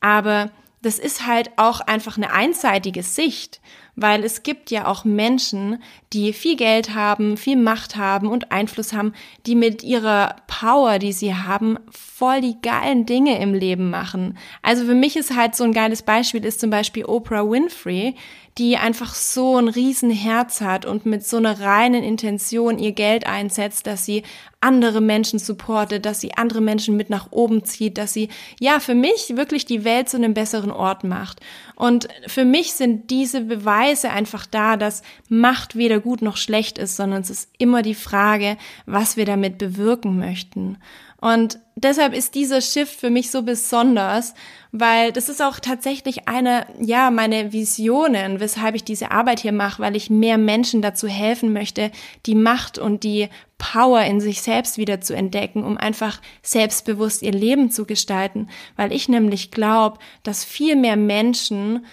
Aber 0.00 0.50
das 0.82 0.98
ist 0.98 1.26
halt 1.26 1.50
auch 1.56 1.80
einfach 1.80 2.16
eine 2.16 2.32
einseitige 2.32 3.02
Sicht, 3.02 3.60
weil 3.96 4.22
es 4.24 4.42
gibt 4.42 4.70
ja 4.70 4.86
auch 4.86 5.04
Menschen, 5.04 5.82
die 6.12 6.34
viel 6.34 6.56
Geld 6.56 6.94
haben, 6.94 7.36
viel 7.38 7.56
Macht 7.56 7.96
haben 7.96 8.28
und 8.28 8.52
Einfluss 8.52 8.92
haben, 8.92 9.14
die 9.46 9.54
mit 9.54 9.82
ihrer 9.82 10.36
Power, 10.46 10.98
die 10.98 11.12
sie 11.12 11.34
haben, 11.34 11.78
voll 11.90 12.42
die 12.42 12.56
geilen 12.62 13.06
Dinge 13.06 13.40
im 13.40 13.54
Leben 13.54 13.90
machen. 13.90 14.38
Also 14.62 14.84
für 14.84 14.94
mich 14.94 15.16
ist 15.16 15.34
halt 15.34 15.54
so 15.54 15.64
ein 15.64 15.72
geiles 15.72 16.02
Beispiel 16.02 16.44
ist 16.44 16.60
zum 16.60 16.70
Beispiel 16.70 17.06
Oprah 17.06 17.50
Winfrey, 17.50 18.14
die 18.58 18.76
einfach 18.76 19.14
so 19.14 19.58
ein 19.58 19.68
Riesenherz 19.68 20.60
hat 20.60 20.86
und 20.86 21.04
mit 21.04 21.26
so 21.26 21.38
einer 21.38 21.60
reinen 21.60 22.02
Intention 22.02 22.78
ihr 22.78 22.92
Geld 22.92 23.26
einsetzt, 23.26 23.86
dass 23.86 24.06
sie 24.06 24.22
andere 24.60 25.00
Menschen 25.00 25.38
supportet, 25.38 26.06
dass 26.06 26.20
sie 26.20 26.34
andere 26.34 26.60
Menschen 26.60 26.96
mit 26.96 27.10
nach 27.10 27.30
oben 27.30 27.64
zieht, 27.64 27.98
dass 27.98 28.12
sie, 28.12 28.28
ja, 28.58 28.80
für 28.80 28.94
mich 28.94 29.36
wirklich 29.36 29.64
die 29.66 29.84
Welt 29.84 30.08
zu 30.08 30.16
einem 30.16 30.34
besseren 30.34 30.70
Ort 30.70 31.04
macht. 31.04 31.40
Und 31.74 32.08
für 32.26 32.44
mich 32.44 32.72
sind 32.72 33.10
diese 33.10 33.42
Beweise 33.42 34.10
einfach 34.10 34.46
da, 34.46 34.76
dass 34.76 35.02
Macht 35.28 35.76
weder 35.76 36.00
gut 36.00 36.22
noch 36.22 36.36
schlecht 36.36 36.78
ist, 36.78 36.96
sondern 36.96 37.20
es 37.22 37.30
ist 37.30 37.50
immer 37.58 37.82
die 37.82 37.94
Frage, 37.94 38.56
was 38.86 39.16
wir 39.16 39.26
damit 39.26 39.58
bewirken 39.58 40.18
möchten. 40.18 40.78
Und 41.20 41.58
deshalb 41.76 42.14
ist 42.14 42.34
dieser 42.34 42.60
Shift 42.60 42.94
für 42.94 43.10
mich 43.10 43.30
so 43.30 43.42
besonders, 43.42 44.34
weil 44.70 45.12
das 45.12 45.28
ist 45.28 45.42
auch 45.42 45.58
tatsächlich 45.60 46.28
eine, 46.28 46.66
ja, 46.78 47.10
meine 47.10 47.52
Visionen, 47.52 48.38
weshalb 48.38 48.74
ich 48.74 48.84
diese 48.84 49.10
Arbeit 49.10 49.40
hier 49.40 49.52
mache, 49.52 49.82
weil 49.82 49.96
ich 49.96 50.10
mehr 50.10 50.38
Menschen 50.38 50.82
dazu 50.82 51.08
helfen 51.08 51.52
möchte, 51.52 51.90
die 52.26 52.34
Macht 52.34 52.78
und 52.78 53.02
die 53.02 53.28
Power 53.58 54.02
in 54.02 54.20
sich 54.20 54.42
selbst 54.42 54.76
wieder 54.76 55.00
zu 55.00 55.14
entdecken, 55.14 55.64
um 55.64 55.78
einfach 55.78 56.20
selbstbewusst 56.42 57.22
ihr 57.22 57.32
Leben 57.32 57.70
zu 57.70 57.86
gestalten, 57.86 58.48
weil 58.76 58.92
ich 58.92 59.08
nämlich 59.08 59.50
glaube, 59.50 59.98
dass 60.22 60.44
viel 60.44 60.76
mehr 60.76 60.96
Menschen 60.96 61.86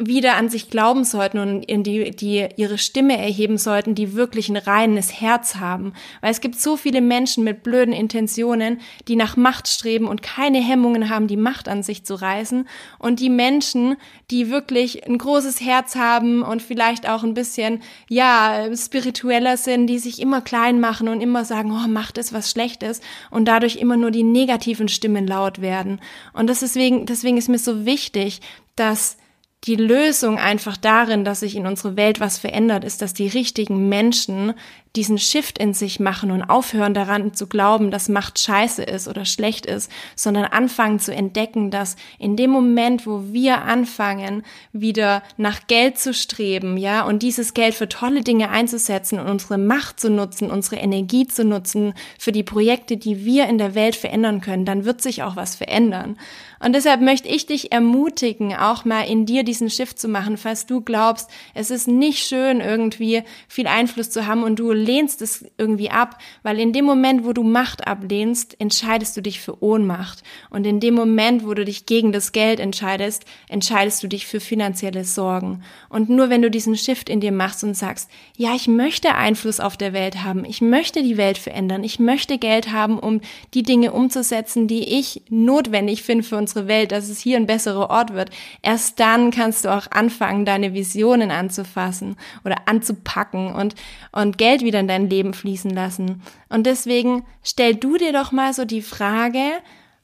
wieder 0.00 0.36
an 0.36 0.48
sich 0.48 0.70
glauben 0.70 1.04
sollten 1.04 1.38
und 1.38 1.62
in 1.62 1.82
die, 1.82 2.10
die 2.10 2.48
ihre 2.56 2.78
Stimme 2.78 3.18
erheben 3.18 3.58
sollten, 3.58 3.94
die 3.94 4.14
wirklich 4.14 4.48
ein 4.48 4.56
reines 4.56 5.20
Herz 5.20 5.56
haben. 5.56 5.92
Weil 6.22 6.30
es 6.30 6.40
gibt 6.40 6.58
so 6.58 6.76
viele 6.76 7.02
Menschen 7.02 7.44
mit 7.44 7.62
blöden 7.62 7.92
Intentionen, 7.92 8.80
die 9.08 9.16
nach 9.16 9.36
Macht 9.36 9.68
streben 9.68 10.08
und 10.08 10.22
keine 10.22 10.58
Hemmungen 10.58 11.10
haben, 11.10 11.26
die 11.26 11.36
Macht 11.36 11.68
an 11.68 11.82
sich 11.82 12.04
zu 12.04 12.14
reißen. 12.14 12.66
Und 12.98 13.20
die 13.20 13.28
Menschen, 13.28 13.96
die 14.30 14.50
wirklich 14.50 15.06
ein 15.06 15.18
großes 15.18 15.60
Herz 15.60 15.96
haben 15.96 16.42
und 16.42 16.62
vielleicht 16.62 17.08
auch 17.08 17.22
ein 17.22 17.34
bisschen, 17.34 17.82
ja, 18.08 18.74
spiritueller 18.74 19.58
sind, 19.58 19.86
die 19.86 19.98
sich 19.98 20.20
immer 20.20 20.40
klein 20.40 20.80
machen 20.80 21.08
und 21.08 21.20
immer 21.20 21.44
sagen, 21.44 21.72
oh, 21.72 21.88
Macht 21.88 22.16
ist 22.16 22.32
was 22.32 22.50
Schlechtes 22.50 23.02
und 23.30 23.46
dadurch 23.46 23.76
immer 23.76 23.98
nur 23.98 24.10
die 24.10 24.24
negativen 24.24 24.88
Stimmen 24.88 25.26
laut 25.26 25.60
werden. 25.60 26.00
Und 26.32 26.48
das 26.48 26.60
deswegen, 26.60 27.04
deswegen 27.04 27.36
ist 27.36 27.48
mir 27.48 27.58
so 27.58 27.84
wichtig, 27.84 28.40
dass 28.76 29.18
die 29.64 29.76
Lösung 29.76 30.38
einfach 30.38 30.76
darin, 30.76 31.24
dass 31.24 31.40
sich 31.40 31.54
in 31.54 31.66
unserer 31.66 31.96
Welt 31.96 32.18
was 32.18 32.38
verändert, 32.38 32.82
ist, 32.82 33.02
dass 33.02 33.12
die 33.12 33.28
richtigen 33.28 33.88
Menschen 33.88 34.54
diesen 34.96 35.18
Shift 35.18 35.58
in 35.58 35.72
sich 35.72 36.00
machen 36.00 36.32
und 36.32 36.42
aufhören 36.42 36.94
daran 36.94 37.32
zu 37.32 37.46
glauben, 37.46 37.90
dass 37.90 38.08
Macht 38.08 38.40
scheiße 38.40 38.82
ist 38.82 39.06
oder 39.06 39.24
schlecht 39.24 39.66
ist, 39.66 39.90
sondern 40.16 40.46
anfangen 40.46 40.98
zu 40.98 41.14
entdecken, 41.14 41.70
dass 41.70 41.96
in 42.18 42.36
dem 42.36 42.50
Moment, 42.50 43.06
wo 43.06 43.32
wir 43.32 43.62
anfangen, 43.62 44.42
wieder 44.72 45.22
nach 45.36 45.68
Geld 45.68 45.98
zu 45.98 46.12
streben, 46.12 46.76
ja, 46.76 47.04
und 47.04 47.22
dieses 47.22 47.54
Geld 47.54 47.74
für 47.74 47.88
tolle 47.88 48.22
Dinge 48.22 48.50
einzusetzen 48.50 49.20
und 49.20 49.28
unsere 49.28 49.58
Macht 49.58 50.00
zu 50.00 50.10
nutzen, 50.10 50.50
unsere 50.50 50.76
Energie 50.76 51.26
zu 51.26 51.44
nutzen 51.44 51.94
für 52.18 52.32
die 52.32 52.42
Projekte, 52.42 52.96
die 52.96 53.24
wir 53.24 53.46
in 53.46 53.58
der 53.58 53.76
Welt 53.76 53.94
verändern 53.94 54.40
können, 54.40 54.64
dann 54.64 54.84
wird 54.84 55.02
sich 55.02 55.22
auch 55.22 55.36
was 55.36 55.54
verändern. 55.54 56.16
Und 56.62 56.74
deshalb 56.74 57.00
möchte 57.00 57.28
ich 57.28 57.46
dich 57.46 57.72
ermutigen, 57.72 58.54
auch 58.54 58.84
mal 58.84 59.02
in 59.02 59.24
dir 59.24 59.44
diesen 59.44 59.70
Shift 59.70 59.98
zu 59.98 60.08
machen, 60.08 60.36
falls 60.36 60.66
du 60.66 60.82
glaubst, 60.82 61.30
es 61.54 61.70
ist 61.70 61.88
nicht 61.88 62.26
schön, 62.26 62.60
irgendwie 62.60 63.22
viel 63.48 63.66
Einfluss 63.66 64.10
zu 64.10 64.26
haben 64.26 64.42
und 64.42 64.58
du 64.58 64.70
lehnst 64.80 65.22
es 65.22 65.44
irgendwie 65.58 65.90
ab, 65.90 66.18
weil 66.42 66.58
in 66.58 66.72
dem 66.72 66.84
Moment, 66.84 67.24
wo 67.24 67.32
du 67.32 67.42
Macht 67.42 67.86
ablehnst, 67.86 68.60
entscheidest 68.60 69.16
du 69.16 69.20
dich 69.20 69.40
für 69.40 69.62
Ohnmacht. 69.62 70.22
Und 70.50 70.66
in 70.66 70.80
dem 70.80 70.94
Moment, 70.94 71.46
wo 71.46 71.54
du 71.54 71.64
dich 71.64 71.86
gegen 71.86 72.12
das 72.12 72.32
Geld 72.32 72.60
entscheidest, 72.60 73.24
entscheidest 73.48 74.02
du 74.02 74.08
dich 74.08 74.26
für 74.26 74.40
finanzielle 74.40 75.04
Sorgen. 75.04 75.62
Und 75.88 76.08
nur 76.08 76.30
wenn 76.30 76.42
du 76.42 76.50
diesen 76.50 76.76
Shift 76.76 77.08
in 77.08 77.20
dir 77.20 77.32
machst 77.32 77.64
und 77.64 77.76
sagst, 77.76 78.10
ja, 78.36 78.54
ich 78.54 78.68
möchte 78.68 79.14
Einfluss 79.14 79.60
auf 79.60 79.76
der 79.76 79.92
Welt 79.92 80.22
haben, 80.24 80.44
ich 80.44 80.60
möchte 80.60 81.02
die 81.02 81.16
Welt 81.16 81.38
verändern, 81.38 81.84
ich 81.84 81.98
möchte 81.98 82.38
Geld 82.38 82.72
haben, 82.72 82.98
um 82.98 83.20
die 83.54 83.62
Dinge 83.62 83.92
umzusetzen, 83.92 84.68
die 84.68 84.98
ich 84.98 85.22
notwendig 85.28 86.02
finde 86.02 86.24
für 86.24 86.36
unsere 86.36 86.68
Welt, 86.68 86.92
dass 86.92 87.08
es 87.08 87.20
hier 87.20 87.36
ein 87.36 87.46
besserer 87.46 87.90
Ort 87.90 88.14
wird, 88.14 88.30
erst 88.62 89.00
dann 89.00 89.30
kannst 89.30 89.64
du 89.64 89.68
auch 89.68 89.90
anfangen, 89.90 90.44
deine 90.44 90.74
Visionen 90.74 91.30
anzufassen 91.30 92.16
oder 92.44 92.56
anzupacken 92.66 93.52
und, 93.52 93.74
und 94.12 94.38
Geld 94.38 94.62
wieder 94.62 94.69
wieder 94.70 94.80
in 94.80 94.86
dein 94.86 95.10
Leben 95.10 95.34
fließen 95.34 95.70
lassen. 95.70 96.22
Und 96.48 96.64
deswegen 96.64 97.24
stell 97.42 97.74
du 97.74 97.96
dir 97.96 98.12
doch 98.12 98.30
mal 98.30 98.54
so 98.54 98.64
die 98.64 98.82
Frage, 98.82 99.42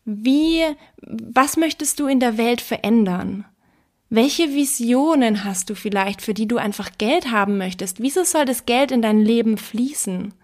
wie, 0.05 0.63
was 1.01 1.57
möchtest 1.57 2.01
du 2.01 2.09
in 2.09 2.19
der 2.19 2.37
Welt 2.37 2.61
verändern? 2.61 3.45
Welche 4.11 4.55
Visionen 4.55 5.45
hast 5.45 5.71
du 5.71 5.77
vielleicht, 5.77 6.21
für 6.21 6.35
die 6.35 6.49
du 6.49 6.57
einfach 6.57 6.91
Geld 6.99 7.31
haben 7.31 7.59
möchtest? 7.59 8.01
Wieso 8.01 8.25
soll 8.25 8.45
das 8.45 8.67
Geld 8.67 8.91
in 8.91 9.03
dein 9.03 9.21
Leben 9.21 9.57
fließen? 9.57 10.35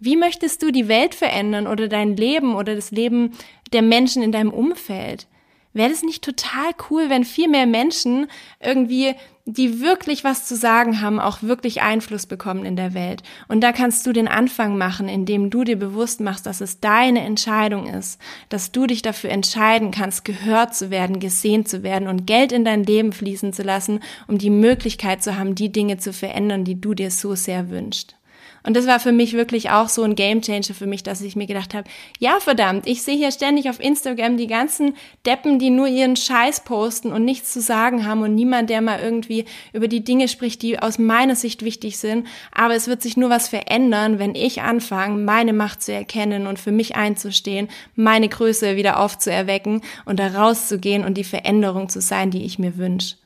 Wie 0.00 0.16
möchtest 0.16 0.62
du 0.62 0.72
die 0.72 0.88
Welt 0.88 1.14
verändern 1.14 1.68
oder 1.68 1.86
dein 1.86 2.16
Leben 2.16 2.56
oder 2.56 2.74
das 2.74 2.90
Leben 2.90 3.32
der 3.72 3.82
Menschen 3.82 4.22
in 4.22 4.32
deinem 4.32 4.50
Umfeld? 4.50 5.28
Wäre 5.72 5.90
das 5.90 6.02
nicht 6.02 6.24
total 6.24 6.72
cool, 6.90 7.10
wenn 7.10 7.24
viel 7.24 7.48
mehr 7.48 7.66
Menschen 7.66 8.26
irgendwie, 8.58 9.14
die 9.52 9.80
wirklich 9.80 10.24
was 10.24 10.46
zu 10.46 10.56
sagen 10.56 11.00
haben, 11.00 11.18
auch 11.18 11.42
wirklich 11.42 11.82
Einfluss 11.82 12.26
bekommen 12.26 12.64
in 12.64 12.76
der 12.76 12.94
Welt? 12.94 13.22
Und 13.48 13.62
da 13.62 13.72
kannst 13.72 14.06
du 14.06 14.12
den 14.12 14.28
Anfang 14.28 14.78
machen, 14.78 15.08
indem 15.08 15.50
du 15.50 15.64
dir 15.64 15.78
bewusst 15.78 16.20
machst, 16.20 16.46
dass 16.46 16.60
es 16.60 16.80
deine 16.80 17.20
Entscheidung 17.20 17.86
ist, 17.86 18.20
dass 18.48 18.72
du 18.72 18.86
dich 18.86 19.02
dafür 19.02 19.30
entscheiden 19.30 19.90
kannst, 19.90 20.24
gehört 20.24 20.74
zu 20.74 20.90
werden, 20.90 21.20
gesehen 21.20 21.66
zu 21.66 21.82
werden 21.82 22.08
und 22.08 22.26
Geld 22.26 22.52
in 22.52 22.64
dein 22.64 22.84
Leben 22.84 23.12
fließen 23.12 23.52
zu 23.52 23.62
lassen, 23.62 24.00
um 24.28 24.38
die 24.38 24.50
Möglichkeit 24.50 25.22
zu 25.22 25.38
haben, 25.38 25.54
die 25.54 25.72
Dinge 25.72 25.98
zu 25.98 26.12
verändern, 26.12 26.64
die 26.64 26.80
du 26.80 26.94
dir 26.94 27.10
so 27.10 27.34
sehr 27.34 27.70
wünschst. 27.70 28.19
Und 28.62 28.76
das 28.76 28.86
war 28.86 29.00
für 29.00 29.12
mich 29.12 29.32
wirklich 29.32 29.70
auch 29.70 29.88
so 29.88 30.02
ein 30.02 30.14
Gamechanger 30.14 30.74
für 30.74 30.86
mich, 30.86 31.02
dass 31.02 31.22
ich 31.22 31.36
mir 31.36 31.46
gedacht 31.46 31.74
habe, 31.74 31.88
ja 32.18 32.38
verdammt, 32.40 32.86
ich 32.86 33.02
sehe 33.02 33.16
hier 33.16 33.32
ständig 33.32 33.70
auf 33.70 33.80
Instagram 33.80 34.36
die 34.36 34.46
ganzen 34.46 34.94
Deppen, 35.24 35.58
die 35.58 35.70
nur 35.70 35.86
ihren 35.86 36.16
Scheiß 36.16 36.64
posten 36.64 37.12
und 37.12 37.24
nichts 37.24 37.52
zu 37.52 37.60
sagen 37.60 38.06
haben 38.06 38.22
und 38.22 38.34
niemand, 38.34 38.70
der 38.70 38.80
mal 38.80 39.00
irgendwie 39.00 39.46
über 39.72 39.88
die 39.88 40.04
Dinge 40.04 40.28
spricht, 40.28 40.62
die 40.62 40.78
aus 40.78 40.98
meiner 40.98 41.36
Sicht 41.36 41.64
wichtig 41.64 41.98
sind. 41.98 42.26
Aber 42.52 42.74
es 42.74 42.86
wird 42.86 43.02
sich 43.02 43.16
nur 43.16 43.30
was 43.30 43.48
verändern, 43.48 44.18
wenn 44.18 44.34
ich 44.34 44.62
anfange, 44.62 45.18
meine 45.18 45.52
Macht 45.52 45.82
zu 45.82 45.92
erkennen 45.92 46.46
und 46.46 46.58
für 46.58 46.72
mich 46.72 46.96
einzustehen, 46.96 47.68
meine 47.94 48.28
Größe 48.28 48.76
wieder 48.76 49.00
aufzuerwecken 49.00 49.82
und 50.04 50.18
da 50.18 50.28
rauszugehen 50.28 51.04
und 51.04 51.16
die 51.16 51.24
Veränderung 51.24 51.88
zu 51.88 52.00
sein, 52.00 52.30
die 52.30 52.44
ich 52.44 52.58
mir 52.58 52.76
wünsche. 52.76 53.16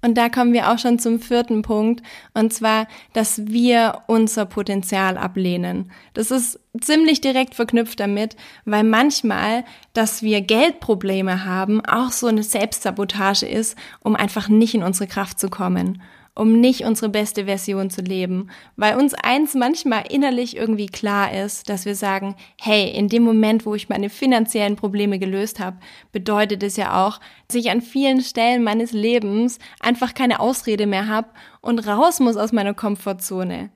Und 0.00 0.16
da 0.16 0.28
kommen 0.28 0.52
wir 0.52 0.70
auch 0.70 0.78
schon 0.78 0.98
zum 0.98 1.18
vierten 1.18 1.62
Punkt, 1.62 2.02
und 2.32 2.52
zwar, 2.52 2.86
dass 3.14 3.46
wir 3.48 4.02
unser 4.06 4.46
Potenzial 4.46 5.18
ablehnen. 5.18 5.90
Das 6.14 6.30
ist 6.30 6.60
ziemlich 6.80 7.20
direkt 7.20 7.56
verknüpft 7.56 7.98
damit, 7.98 8.36
weil 8.64 8.84
manchmal, 8.84 9.64
dass 9.94 10.22
wir 10.22 10.40
Geldprobleme 10.40 11.44
haben, 11.44 11.84
auch 11.84 12.12
so 12.12 12.28
eine 12.28 12.44
Selbstsabotage 12.44 13.46
ist, 13.46 13.76
um 14.00 14.14
einfach 14.14 14.48
nicht 14.48 14.74
in 14.74 14.84
unsere 14.84 15.08
Kraft 15.08 15.40
zu 15.40 15.48
kommen 15.48 16.00
um 16.38 16.60
nicht 16.60 16.84
unsere 16.84 17.08
beste 17.08 17.46
Version 17.46 17.90
zu 17.90 18.00
leben, 18.00 18.48
weil 18.76 18.96
uns 18.96 19.12
eins 19.12 19.54
manchmal 19.54 20.04
innerlich 20.08 20.56
irgendwie 20.56 20.86
klar 20.86 21.32
ist, 21.32 21.68
dass 21.68 21.84
wir 21.84 21.96
sagen, 21.96 22.36
hey, 22.60 22.90
in 22.90 23.08
dem 23.08 23.24
Moment, 23.24 23.66
wo 23.66 23.74
ich 23.74 23.88
meine 23.88 24.08
finanziellen 24.08 24.76
Probleme 24.76 25.18
gelöst 25.18 25.58
habe, 25.58 25.78
bedeutet 26.12 26.62
es 26.62 26.76
ja 26.76 27.04
auch, 27.04 27.18
dass 27.48 27.56
ich 27.56 27.70
an 27.70 27.82
vielen 27.82 28.20
Stellen 28.20 28.62
meines 28.62 28.92
Lebens 28.92 29.58
einfach 29.80 30.14
keine 30.14 30.38
Ausrede 30.38 30.86
mehr 30.86 31.08
habe 31.08 31.28
und 31.60 31.80
raus 31.86 32.20
muss 32.20 32.36
aus 32.36 32.52
meiner 32.52 32.74
Komfortzone. 32.74 33.70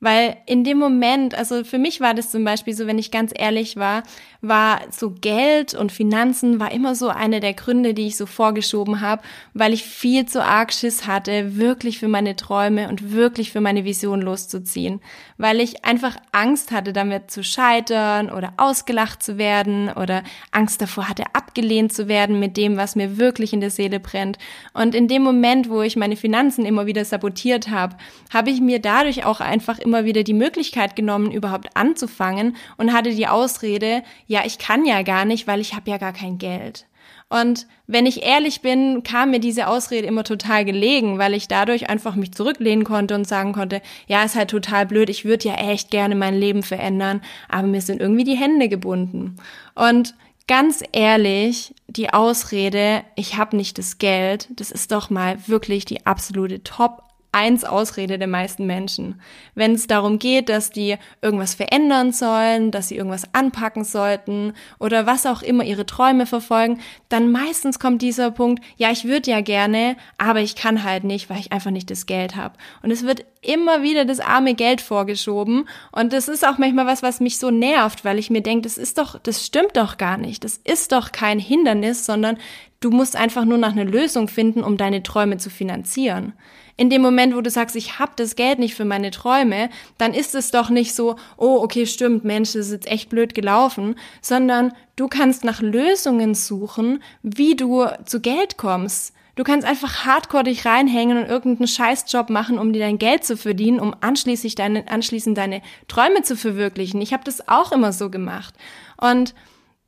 Weil 0.00 0.36
in 0.46 0.62
dem 0.62 0.78
Moment, 0.78 1.34
also 1.34 1.64
für 1.64 1.78
mich 1.78 2.00
war 2.00 2.14
das 2.14 2.30
zum 2.30 2.44
Beispiel 2.44 2.72
so, 2.72 2.86
wenn 2.86 2.98
ich 2.98 3.10
ganz 3.10 3.32
ehrlich 3.34 3.76
war, 3.76 4.04
war 4.40 4.82
so 4.90 5.10
Geld 5.10 5.74
und 5.74 5.90
Finanzen 5.90 6.60
war 6.60 6.70
immer 6.70 6.94
so 6.94 7.08
eine 7.08 7.40
der 7.40 7.54
Gründe, 7.54 7.94
die 7.94 8.06
ich 8.06 8.16
so 8.16 8.26
vorgeschoben 8.26 9.00
habe, 9.00 9.22
weil 9.54 9.72
ich 9.72 9.82
viel 9.82 10.26
zu 10.26 10.44
arg 10.44 10.72
Schiss 10.72 11.08
hatte, 11.08 11.56
wirklich 11.56 11.98
für 11.98 12.06
meine 12.06 12.36
Träume 12.36 12.88
und 12.88 13.12
wirklich 13.12 13.50
für 13.50 13.60
meine 13.60 13.84
Vision 13.84 14.22
loszuziehen. 14.22 15.00
Weil 15.36 15.60
ich 15.60 15.84
einfach 15.84 16.16
Angst 16.30 16.70
hatte, 16.70 16.92
damit 16.92 17.32
zu 17.32 17.42
scheitern 17.42 18.30
oder 18.30 18.52
ausgelacht 18.56 19.20
zu 19.20 19.36
werden 19.36 19.90
oder 19.90 20.22
Angst 20.52 20.80
davor 20.80 21.08
hatte, 21.08 21.24
abgelehnt 21.32 21.92
zu 21.92 22.06
werden 22.06 22.38
mit 22.38 22.56
dem, 22.56 22.76
was 22.76 22.94
mir 22.94 23.18
wirklich 23.18 23.52
in 23.52 23.60
der 23.60 23.70
Seele 23.70 23.98
brennt. 23.98 24.38
Und 24.74 24.94
in 24.94 25.08
dem 25.08 25.22
Moment, 25.22 25.68
wo 25.68 25.82
ich 25.82 25.96
meine 25.96 26.14
Finanzen 26.14 26.64
immer 26.64 26.86
wieder 26.86 27.04
sabotiert 27.04 27.68
habe, 27.70 27.96
habe 28.32 28.50
ich 28.50 28.60
mir 28.60 28.78
dadurch 28.78 29.24
auch 29.24 29.40
einfach 29.40 29.80
immer 29.88 30.04
wieder 30.04 30.22
die 30.22 30.34
Möglichkeit 30.34 30.94
genommen, 30.94 31.32
überhaupt 31.32 31.76
anzufangen 31.76 32.56
und 32.76 32.92
hatte 32.92 33.10
die 33.14 33.26
Ausrede, 33.26 34.02
ja, 34.26 34.42
ich 34.44 34.58
kann 34.58 34.84
ja 34.84 35.02
gar 35.02 35.24
nicht, 35.24 35.46
weil 35.46 35.60
ich 35.60 35.74
habe 35.74 35.90
ja 35.90 35.96
gar 35.96 36.12
kein 36.12 36.38
Geld. 36.38 36.86
Und 37.30 37.66
wenn 37.86 38.06
ich 38.06 38.22
ehrlich 38.22 38.62
bin, 38.62 39.02
kam 39.02 39.30
mir 39.30 39.40
diese 39.40 39.66
Ausrede 39.66 40.06
immer 40.06 40.24
total 40.24 40.64
gelegen, 40.64 41.18
weil 41.18 41.34
ich 41.34 41.46
dadurch 41.46 41.90
einfach 41.90 42.14
mich 42.14 42.32
zurücklehnen 42.32 42.84
konnte 42.84 43.14
und 43.14 43.26
sagen 43.28 43.52
konnte, 43.52 43.82
ja, 44.06 44.22
ist 44.22 44.34
halt 44.34 44.50
total 44.50 44.86
blöd, 44.86 45.10
ich 45.10 45.26
würde 45.26 45.48
ja 45.48 45.54
echt 45.54 45.90
gerne 45.90 46.14
mein 46.14 46.38
Leben 46.38 46.62
verändern, 46.62 47.20
aber 47.48 47.66
mir 47.66 47.82
sind 47.82 48.00
irgendwie 48.00 48.24
die 48.24 48.36
Hände 48.36 48.68
gebunden. 48.68 49.36
Und 49.74 50.14
ganz 50.46 50.82
ehrlich, 50.92 51.74
die 51.86 52.10
Ausrede, 52.12 53.02
ich 53.14 53.36
habe 53.36 53.56
nicht 53.56 53.76
das 53.76 53.98
Geld, 53.98 54.48
das 54.50 54.70
ist 54.70 54.90
doch 54.92 55.10
mal 55.10 55.36
wirklich 55.48 55.84
die 55.84 56.06
absolute 56.06 56.62
Top 56.62 57.07
eins 57.32 57.64
Ausrede 57.64 58.18
der 58.18 58.28
meisten 58.28 58.66
Menschen. 58.66 59.20
Wenn 59.54 59.72
es 59.72 59.86
darum 59.86 60.18
geht, 60.18 60.48
dass 60.48 60.70
die 60.70 60.96
irgendwas 61.20 61.54
verändern 61.54 62.12
sollen, 62.12 62.70
dass 62.70 62.88
sie 62.88 62.96
irgendwas 62.96 63.32
anpacken 63.34 63.84
sollten 63.84 64.54
oder 64.78 65.06
was 65.06 65.26
auch 65.26 65.42
immer 65.42 65.64
ihre 65.64 65.86
Träume 65.86 66.26
verfolgen, 66.26 66.80
dann 67.08 67.30
meistens 67.30 67.78
kommt 67.78 68.02
dieser 68.02 68.30
Punkt, 68.30 68.64
ja, 68.76 68.90
ich 68.90 69.04
würde 69.04 69.30
ja 69.30 69.40
gerne, 69.40 69.96
aber 70.16 70.40
ich 70.40 70.56
kann 70.56 70.84
halt 70.84 71.04
nicht, 71.04 71.28
weil 71.28 71.40
ich 71.40 71.52
einfach 71.52 71.70
nicht 71.70 71.90
das 71.90 72.06
Geld 72.06 72.36
habe. 72.36 72.56
Und 72.82 72.90
es 72.90 73.04
wird 73.04 73.24
immer 73.40 73.82
wieder 73.82 74.04
das 74.04 74.20
arme 74.20 74.54
Geld 74.54 74.80
vorgeschoben 74.80 75.68
und 75.92 76.12
das 76.12 76.28
ist 76.28 76.46
auch 76.46 76.58
manchmal 76.58 76.86
was, 76.86 77.02
was 77.02 77.20
mich 77.20 77.38
so 77.38 77.50
nervt, 77.50 78.04
weil 78.04 78.18
ich 78.18 78.30
mir 78.30 78.42
denke, 78.42 78.62
das 78.62 78.78
ist 78.78 78.98
doch, 78.98 79.18
das 79.18 79.44
stimmt 79.44 79.76
doch 79.76 79.96
gar 79.96 80.16
nicht. 80.16 80.44
Das 80.44 80.60
ist 80.64 80.92
doch 80.92 81.12
kein 81.12 81.38
Hindernis, 81.38 82.04
sondern 82.06 82.38
du 82.80 82.90
musst 82.90 83.16
einfach 83.16 83.44
nur 83.44 83.58
nach 83.58 83.72
einer 83.72 83.84
Lösung 83.84 84.28
finden, 84.28 84.62
um 84.62 84.76
deine 84.76 85.02
Träume 85.02 85.38
zu 85.38 85.50
finanzieren 85.50 86.32
in 86.78 86.90
dem 86.90 87.02
Moment, 87.02 87.34
wo 87.34 87.40
du 87.40 87.50
sagst, 87.50 87.76
ich 87.76 87.98
habe 87.98 88.12
das 88.16 88.36
Geld 88.36 88.60
nicht 88.60 88.74
für 88.74 88.84
meine 88.84 89.10
Träume, 89.10 89.68
dann 89.98 90.14
ist 90.14 90.34
es 90.34 90.52
doch 90.52 90.70
nicht 90.70 90.94
so, 90.94 91.16
oh, 91.36 91.58
okay, 91.60 91.86
stimmt, 91.86 92.24
Mensch, 92.24 92.52
das 92.52 92.66
ist 92.66 92.72
jetzt 92.72 92.90
echt 92.90 93.10
blöd 93.10 93.34
gelaufen, 93.34 93.96
sondern 94.22 94.72
du 94.94 95.08
kannst 95.08 95.44
nach 95.44 95.60
Lösungen 95.60 96.34
suchen, 96.34 97.02
wie 97.22 97.56
du 97.56 97.86
zu 98.06 98.20
Geld 98.20 98.56
kommst. 98.56 99.12
Du 99.38 99.44
kannst 99.44 99.64
einfach 99.64 100.04
hardcore 100.04 100.42
dich 100.42 100.66
reinhängen 100.66 101.16
und 101.16 101.26
irgendeinen 101.26 101.68
Scheißjob 101.68 102.28
machen, 102.28 102.58
um 102.58 102.72
dir 102.72 102.80
dein 102.80 102.98
Geld 102.98 103.22
zu 103.22 103.36
verdienen, 103.36 103.78
um 103.78 103.94
anschließend 104.00 104.58
deine, 104.58 104.88
anschließend 104.88 105.38
deine 105.38 105.62
Träume 105.86 106.22
zu 106.22 106.36
verwirklichen. 106.36 107.00
Ich 107.00 107.12
habe 107.12 107.22
das 107.22 107.46
auch 107.46 107.70
immer 107.70 107.92
so 107.92 108.10
gemacht. 108.10 108.52
Und 109.00 109.36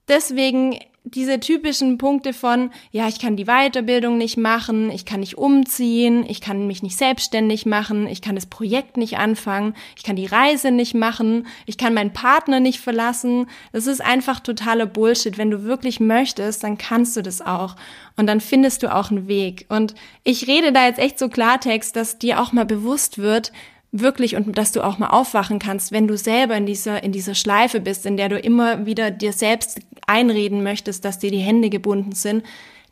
deswegen 0.06 0.78
diese 1.04 1.40
typischen 1.40 1.96
Punkte 1.96 2.32
von, 2.32 2.70
ja, 2.90 3.08
ich 3.08 3.18
kann 3.18 3.36
die 3.36 3.46
Weiterbildung 3.46 4.18
nicht 4.18 4.36
machen, 4.36 4.90
ich 4.90 5.06
kann 5.06 5.20
nicht 5.20 5.38
umziehen, 5.38 6.24
ich 6.28 6.40
kann 6.40 6.66
mich 6.66 6.82
nicht 6.82 6.96
selbstständig 6.96 7.64
machen, 7.64 8.06
ich 8.06 8.20
kann 8.20 8.34
das 8.34 8.46
Projekt 8.46 8.96
nicht 8.96 9.16
anfangen, 9.16 9.74
ich 9.96 10.02
kann 10.02 10.16
die 10.16 10.26
Reise 10.26 10.70
nicht 10.70 10.94
machen, 10.94 11.46
ich 11.64 11.78
kann 11.78 11.94
meinen 11.94 12.12
Partner 12.12 12.60
nicht 12.60 12.80
verlassen. 12.80 13.46
Das 13.72 13.86
ist 13.86 14.02
einfach 14.02 14.40
totaler 14.40 14.86
Bullshit. 14.86 15.38
Wenn 15.38 15.50
du 15.50 15.64
wirklich 15.64 16.00
möchtest, 16.00 16.62
dann 16.64 16.76
kannst 16.76 17.16
du 17.16 17.22
das 17.22 17.40
auch. 17.40 17.76
Und 18.16 18.26
dann 18.26 18.40
findest 18.40 18.82
du 18.82 18.94
auch 18.94 19.10
einen 19.10 19.26
Weg. 19.26 19.64
Und 19.70 19.94
ich 20.22 20.46
rede 20.46 20.70
da 20.72 20.86
jetzt 20.86 20.98
echt 20.98 21.18
so 21.18 21.28
Klartext, 21.28 21.96
dass 21.96 22.18
dir 22.18 22.40
auch 22.40 22.52
mal 22.52 22.66
bewusst 22.66 23.18
wird, 23.18 23.52
wirklich 23.92 24.36
und 24.36 24.56
dass 24.56 24.72
du 24.72 24.82
auch 24.82 24.98
mal 24.98 25.08
aufwachen 25.08 25.58
kannst, 25.58 25.92
wenn 25.92 26.06
du 26.06 26.16
selber 26.16 26.56
in 26.56 26.66
dieser, 26.66 27.02
in 27.02 27.12
dieser 27.12 27.34
Schleife 27.34 27.80
bist, 27.80 28.06
in 28.06 28.16
der 28.16 28.28
du 28.28 28.38
immer 28.38 28.86
wieder 28.86 29.10
dir 29.10 29.32
selbst 29.32 29.80
einreden 30.06 30.62
möchtest, 30.62 31.04
dass 31.04 31.18
dir 31.18 31.30
die 31.30 31.38
Hände 31.38 31.70
gebunden 31.70 32.12
sind, 32.12 32.44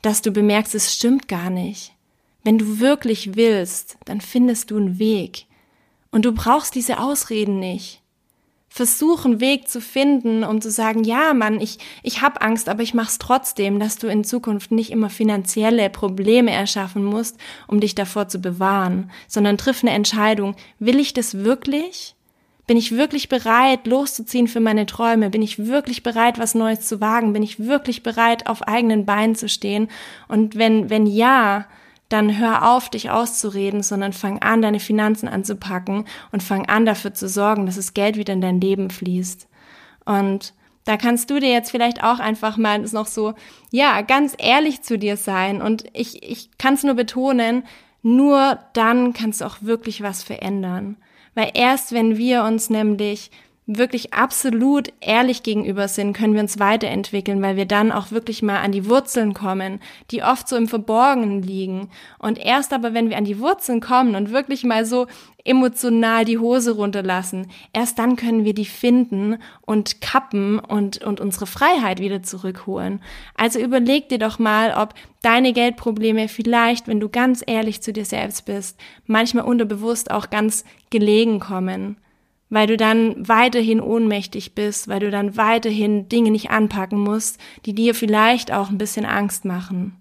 dass 0.02 0.22
du 0.22 0.32
bemerkst, 0.32 0.74
es 0.74 0.94
stimmt 0.94 1.28
gar 1.28 1.50
nicht. 1.50 1.92
Wenn 2.44 2.58
du 2.58 2.80
wirklich 2.80 3.36
willst, 3.36 3.98
dann 4.04 4.20
findest 4.20 4.70
du 4.70 4.76
einen 4.76 4.98
Weg. 4.98 5.46
Und 6.10 6.24
du 6.24 6.32
brauchst 6.32 6.74
diese 6.74 6.98
Ausreden 6.98 7.58
nicht 7.58 8.02
versuch 8.68 9.24
einen 9.24 9.40
Weg 9.40 9.68
zu 9.68 9.80
finden, 9.80 10.44
um 10.44 10.60
zu 10.60 10.70
sagen, 10.70 11.02
ja, 11.02 11.34
Mann, 11.34 11.60
ich, 11.60 11.78
ich 12.02 12.20
habe 12.20 12.42
Angst, 12.42 12.68
aber 12.68 12.82
ich 12.82 12.94
mach's 12.94 13.18
trotzdem, 13.18 13.80
dass 13.80 13.96
du 13.96 14.08
in 14.08 14.24
Zukunft 14.24 14.70
nicht 14.70 14.90
immer 14.90 15.10
finanzielle 15.10 15.88
Probleme 15.90 16.50
erschaffen 16.50 17.04
musst, 17.04 17.38
um 17.66 17.80
dich 17.80 17.94
davor 17.94 18.28
zu 18.28 18.38
bewahren, 18.40 19.10
sondern 19.26 19.58
triff 19.58 19.82
eine 19.82 19.92
Entscheidung. 19.92 20.54
Will 20.78 21.00
ich 21.00 21.12
das 21.12 21.38
wirklich? 21.38 22.14
Bin 22.66 22.76
ich 22.76 22.92
wirklich 22.92 23.30
bereit, 23.30 23.86
loszuziehen 23.86 24.46
für 24.46 24.60
meine 24.60 24.84
Träume? 24.84 25.30
Bin 25.30 25.40
ich 25.40 25.66
wirklich 25.66 26.02
bereit, 26.02 26.38
was 26.38 26.54
Neues 26.54 26.82
zu 26.82 27.00
wagen? 27.00 27.32
Bin 27.32 27.42
ich 27.42 27.64
wirklich 27.64 28.02
bereit, 28.02 28.46
auf 28.46 28.60
eigenen 28.62 29.06
Beinen 29.06 29.34
zu 29.34 29.48
stehen? 29.48 29.88
Und 30.28 30.54
wenn, 30.54 30.90
wenn 30.90 31.06
ja, 31.06 31.64
dann 32.08 32.38
hör 32.38 32.70
auf, 32.70 32.88
dich 32.88 33.10
auszureden, 33.10 33.82
sondern 33.82 34.12
fang 34.12 34.40
an, 34.40 34.62
deine 34.62 34.80
Finanzen 34.80 35.28
anzupacken 35.28 36.06
und 36.32 36.42
fang 36.42 36.66
an, 36.66 36.86
dafür 36.86 37.12
zu 37.12 37.28
sorgen, 37.28 37.66
dass 37.66 37.76
das 37.76 37.94
Geld 37.94 38.16
wieder 38.16 38.32
in 38.32 38.40
dein 38.40 38.60
Leben 38.60 38.90
fließt. 38.90 39.46
Und 40.06 40.54
da 40.84 40.96
kannst 40.96 41.28
du 41.28 41.38
dir 41.38 41.50
jetzt 41.50 41.70
vielleicht 41.70 42.02
auch 42.02 42.18
einfach 42.18 42.56
mal 42.56 42.78
noch 42.78 43.06
so, 43.06 43.34
ja, 43.70 44.00
ganz 44.00 44.34
ehrlich 44.38 44.80
zu 44.80 44.98
dir 44.98 45.18
sein. 45.18 45.60
Und 45.60 45.84
ich, 45.92 46.22
ich 46.22 46.56
kann 46.56 46.74
es 46.74 46.82
nur 46.82 46.94
betonen, 46.94 47.64
nur 48.02 48.58
dann 48.72 49.12
kannst 49.12 49.42
du 49.42 49.44
auch 49.44 49.58
wirklich 49.60 50.02
was 50.02 50.22
verändern. 50.22 50.96
Weil 51.34 51.50
erst 51.52 51.92
wenn 51.92 52.16
wir 52.16 52.42
uns 52.44 52.70
nämlich 52.70 53.30
wirklich 53.68 54.14
absolut 54.14 54.88
ehrlich 55.00 55.42
gegenüber 55.42 55.88
sind, 55.88 56.14
können 56.14 56.32
wir 56.32 56.40
uns 56.40 56.58
weiterentwickeln, 56.58 57.42
weil 57.42 57.56
wir 57.56 57.66
dann 57.66 57.92
auch 57.92 58.10
wirklich 58.10 58.42
mal 58.42 58.60
an 58.60 58.72
die 58.72 58.88
Wurzeln 58.88 59.34
kommen, 59.34 59.80
die 60.10 60.22
oft 60.22 60.48
so 60.48 60.56
im 60.56 60.68
Verborgenen 60.68 61.42
liegen. 61.42 61.90
Und 62.18 62.38
erst 62.38 62.72
aber, 62.72 62.94
wenn 62.94 63.10
wir 63.10 63.18
an 63.18 63.26
die 63.26 63.38
Wurzeln 63.38 63.80
kommen 63.80 64.14
und 64.14 64.32
wirklich 64.32 64.64
mal 64.64 64.86
so 64.86 65.06
emotional 65.44 66.24
die 66.24 66.38
Hose 66.38 66.76
runterlassen, 66.76 67.50
erst 67.74 67.98
dann 67.98 68.16
können 68.16 68.46
wir 68.46 68.54
die 68.54 68.64
finden 68.64 69.36
und 69.60 70.00
kappen 70.00 70.58
und, 70.58 71.04
und 71.04 71.20
unsere 71.20 71.46
Freiheit 71.46 72.00
wieder 72.00 72.22
zurückholen. 72.22 73.02
Also 73.34 73.58
überleg 73.58 74.08
dir 74.08 74.18
doch 74.18 74.38
mal, 74.38 74.74
ob 74.78 74.94
deine 75.20 75.52
Geldprobleme 75.52 76.28
vielleicht, 76.28 76.88
wenn 76.88 77.00
du 77.00 77.10
ganz 77.10 77.44
ehrlich 77.46 77.82
zu 77.82 77.92
dir 77.92 78.06
selbst 78.06 78.46
bist, 78.46 78.80
manchmal 79.06 79.44
unterbewusst 79.44 80.10
auch 80.10 80.30
ganz 80.30 80.64
gelegen 80.88 81.38
kommen 81.38 81.98
weil 82.50 82.66
du 82.66 82.76
dann 82.76 83.28
weiterhin 83.28 83.80
ohnmächtig 83.80 84.54
bist, 84.54 84.88
weil 84.88 85.00
du 85.00 85.10
dann 85.10 85.36
weiterhin 85.36 86.08
Dinge 86.08 86.30
nicht 86.30 86.50
anpacken 86.50 86.98
musst, 86.98 87.38
die 87.66 87.74
dir 87.74 87.94
vielleicht 87.94 88.52
auch 88.52 88.70
ein 88.70 88.78
bisschen 88.78 89.04
Angst 89.04 89.44
machen. 89.44 90.00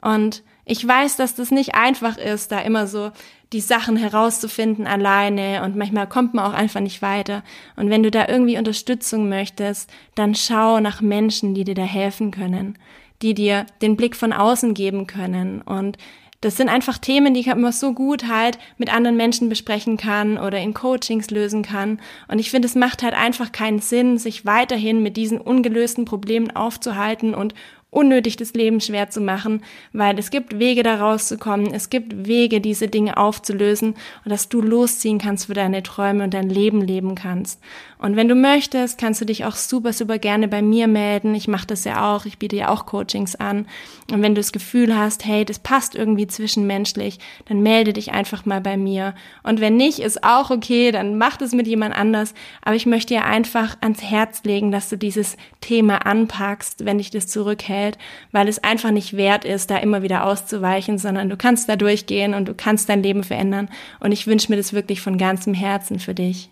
Und 0.00 0.42
ich 0.64 0.86
weiß, 0.86 1.16
dass 1.16 1.34
das 1.34 1.50
nicht 1.50 1.74
einfach 1.74 2.16
ist, 2.16 2.52
da 2.52 2.60
immer 2.60 2.86
so 2.86 3.10
die 3.52 3.60
Sachen 3.60 3.96
herauszufinden 3.96 4.86
alleine 4.86 5.64
und 5.64 5.74
manchmal 5.74 6.08
kommt 6.08 6.34
man 6.34 6.44
auch 6.44 6.54
einfach 6.54 6.80
nicht 6.80 7.02
weiter. 7.02 7.42
Und 7.74 7.90
wenn 7.90 8.02
du 8.02 8.10
da 8.10 8.28
irgendwie 8.28 8.58
Unterstützung 8.58 9.28
möchtest, 9.28 9.90
dann 10.14 10.34
schau 10.34 10.78
nach 10.78 11.00
Menschen, 11.00 11.54
die 11.54 11.64
dir 11.64 11.74
da 11.74 11.82
helfen 11.82 12.30
können, 12.30 12.78
die 13.22 13.34
dir 13.34 13.66
den 13.82 13.96
Blick 13.96 14.14
von 14.14 14.32
außen 14.32 14.74
geben 14.74 15.08
können 15.08 15.62
und 15.62 15.98
das 16.40 16.56
sind 16.56 16.70
einfach 16.70 16.96
Themen, 16.96 17.34
die 17.34 17.44
man 17.54 17.72
so 17.72 17.92
gut 17.92 18.26
halt 18.26 18.58
mit 18.78 18.92
anderen 18.92 19.16
Menschen 19.16 19.50
besprechen 19.50 19.98
kann 19.98 20.38
oder 20.38 20.58
in 20.58 20.72
Coachings 20.72 21.30
lösen 21.30 21.62
kann. 21.62 22.00
Und 22.28 22.38
ich 22.38 22.50
finde, 22.50 22.66
es 22.66 22.74
macht 22.74 23.02
halt 23.02 23.14
einfach 23.14 23.52
keinen 23.52 23.80
Sinn, 23.80 24.16
sich 24.16 24.46
weiterhin 24.46 25.02
mit 25.02 25.18
diesen 25.18 25.38
ungelösten 25.38 26.06
Problemen 26.06 26.50
aufzuhalten 26.50 27.34
und 27.34 27.54
unnötig 27.90 28.36
das 28.36 28.54
Leben 28.54 28.80
schwer 28.80 29.10
zu 29.10 29.20
machen, 29.20 29.62
weil 29.92 30.18
es 30.18 30.30
gibt 30.30 30.58
Wege 30.58 30.82
da 30.82 30.96
rauszukommen, 30.96 31.74
es 31.74 31.90
gibt 31.90 32.26
Wege, 32.26 32.60
diese 32.60 32.88
Dinge 32.88 33.16
aufzulösen 33.16 33.94
und 34.24 34.30
dass 34.30 34.48
du 34.48 34.62
losziehen 34.62 35.18
kannst 35.18 35.46
für 35.46 35.54
deine 35.54 35.82
Träume 35.82 36.24
und 36.24 36.34
dein 36.34 36.48
Leben 36.48 36.80
leben 36.80 37.16
kannst. 37.16 37.60
Und 37.98 38.16
wenn 38.16 38.28
du 38.28 38.34
möchtest, 38.34 38.98
kannst 38.98 39.20
du 39.20 39.26
dich 39.26 39.44
auch 39.44 39.56
super, 39.56 39.92
super 39.92 40.18
gerne 40.18 40.48
bei 40.48 40.62
mir 40.62 40.86
melden. 40.86 41.34
Ich 41.34 41.48
mache 41.48 41.66
das 41.66 41.84
ja 41.84 42.14
auch, 42.14 42.24
ich 42.24 42.38
biete 42.38 42.56
ja 42.56 42.68
auch 42.70 42.86
Coachings 42.86 43.34
an. 43.34 43.66
Und 44.10 44.22
wenn 44.22 44.34
du 44.34 44.40
das 44.40 44.52
Gefühl 44.52 44.96
hast, 44.96 45.26
hey, 45.26 45.44
das 45.44 45.58
passt 45.58 45.94
irgendwie 45.94 46.26
zwischenmenschlich, 46.26 47.18
dann 47.46 47.60
melde 47.60 47.92
dich 47.92 48.12
einfach 48.12 48.46
mal 48.46 48.62
bei 48.62 48.78
mir. 48.78 49.14
Und 49.42 49.60
wenn 49.60 49.76
nicht, 49.76 49.98
ist 49.98 50.24
auch 50.24 50.50
okay, 50.50 50.92
dann 50.92 51.18
mach 51.18 51.36
das 51.36 51.52
mit 51.52 51.66
jemand 51.66 51.94
anders. 51.94 52.32
Aber 52.62 52.74
ich 52.74 52.86
möchte 52.86 53.14
dir 53.14 53.24
einfach 53.26 53.76
ans 53.82 54.02
Herz 54.02 54.44
legen, 54.44 54.70
dass 54.70 54.88
du 54.88 54.96
dieses 54.96 55.36
Thema 55.60 56.06
anpackst, 56.06 56.86
wenn 56.86 56.98
dich 56.98 57.10
das 57.10 57.26
zurückhält 57.26 57.79
Welt, 57.80 57.98
weil 58.32 58.48
es 58.48 58.62
einfach 58.62 58.90
nicht 58.90 59.16
wert 59.16 59.44
ist, 59.44 59.70
da 59.70 59.76
immer 59.78 60.02
wieder 60.02 60.24
auszuweichen, 60.24 60.98
sondern 60.98 61.28
du 61.28 61.36
kannst 61.36 61.68
da 61.68 61.76
durchgehen 61.76 62.34
und 62.34 62.46
du 62.46 62.54
kannst 62.54 62.88
dein 62.88 63.02
Leben 63.02 63.24
verändern. 63.24 63.68
Und 64.00 64.12
ich 64.12 64.26
wünsche 64.26 64.50
mir 64.50 64.56
das 64.56 64.72
wirklich 64.72 65.00
von 65.00 65.18
ganzem 65.18 65.54
Herzen 65.54 65.98
für 65.98 66.14
dich. 66.14 66.50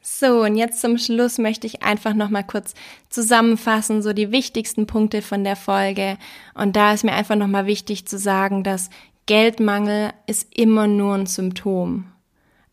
So, 0.00 0.42
und 0.42 0.56
jetzt 0.56 0.80
zum 0.80 0.96
Schluss 0.96 1.38
möchte 1.38 1.66
ich 1.66 1.82
einfach 1.82 2.14
nochmal 2.14 2.44
kurz 2.44 2.74
zusammenfassen, 3.10 4.00
so 4.00 4.12
die 4.12 4.32
wichtigsten 4.32 4.86
Punkte 4.86 5.22
von 5.22 5.44
der 5.44 5.56
Folge. 5.56 6.16
Und 6.54 6.76
da 6.76 6.92
ist 6.92 7.04
mir 7.04 7.12
einfach 7.12 7.36
nochmal 7.36 7.66
wichtig 7.66 8.06
zu 8.06 8.18
sagen, 8.18 8.62
dass 8.62 8.90
Geldmangel 9.26 10.12
ist 10.26 10.48
immer 10.54 10.86
nur 10.86 11.14
ein 11.14 11.26
Symptom. 11.26 12.06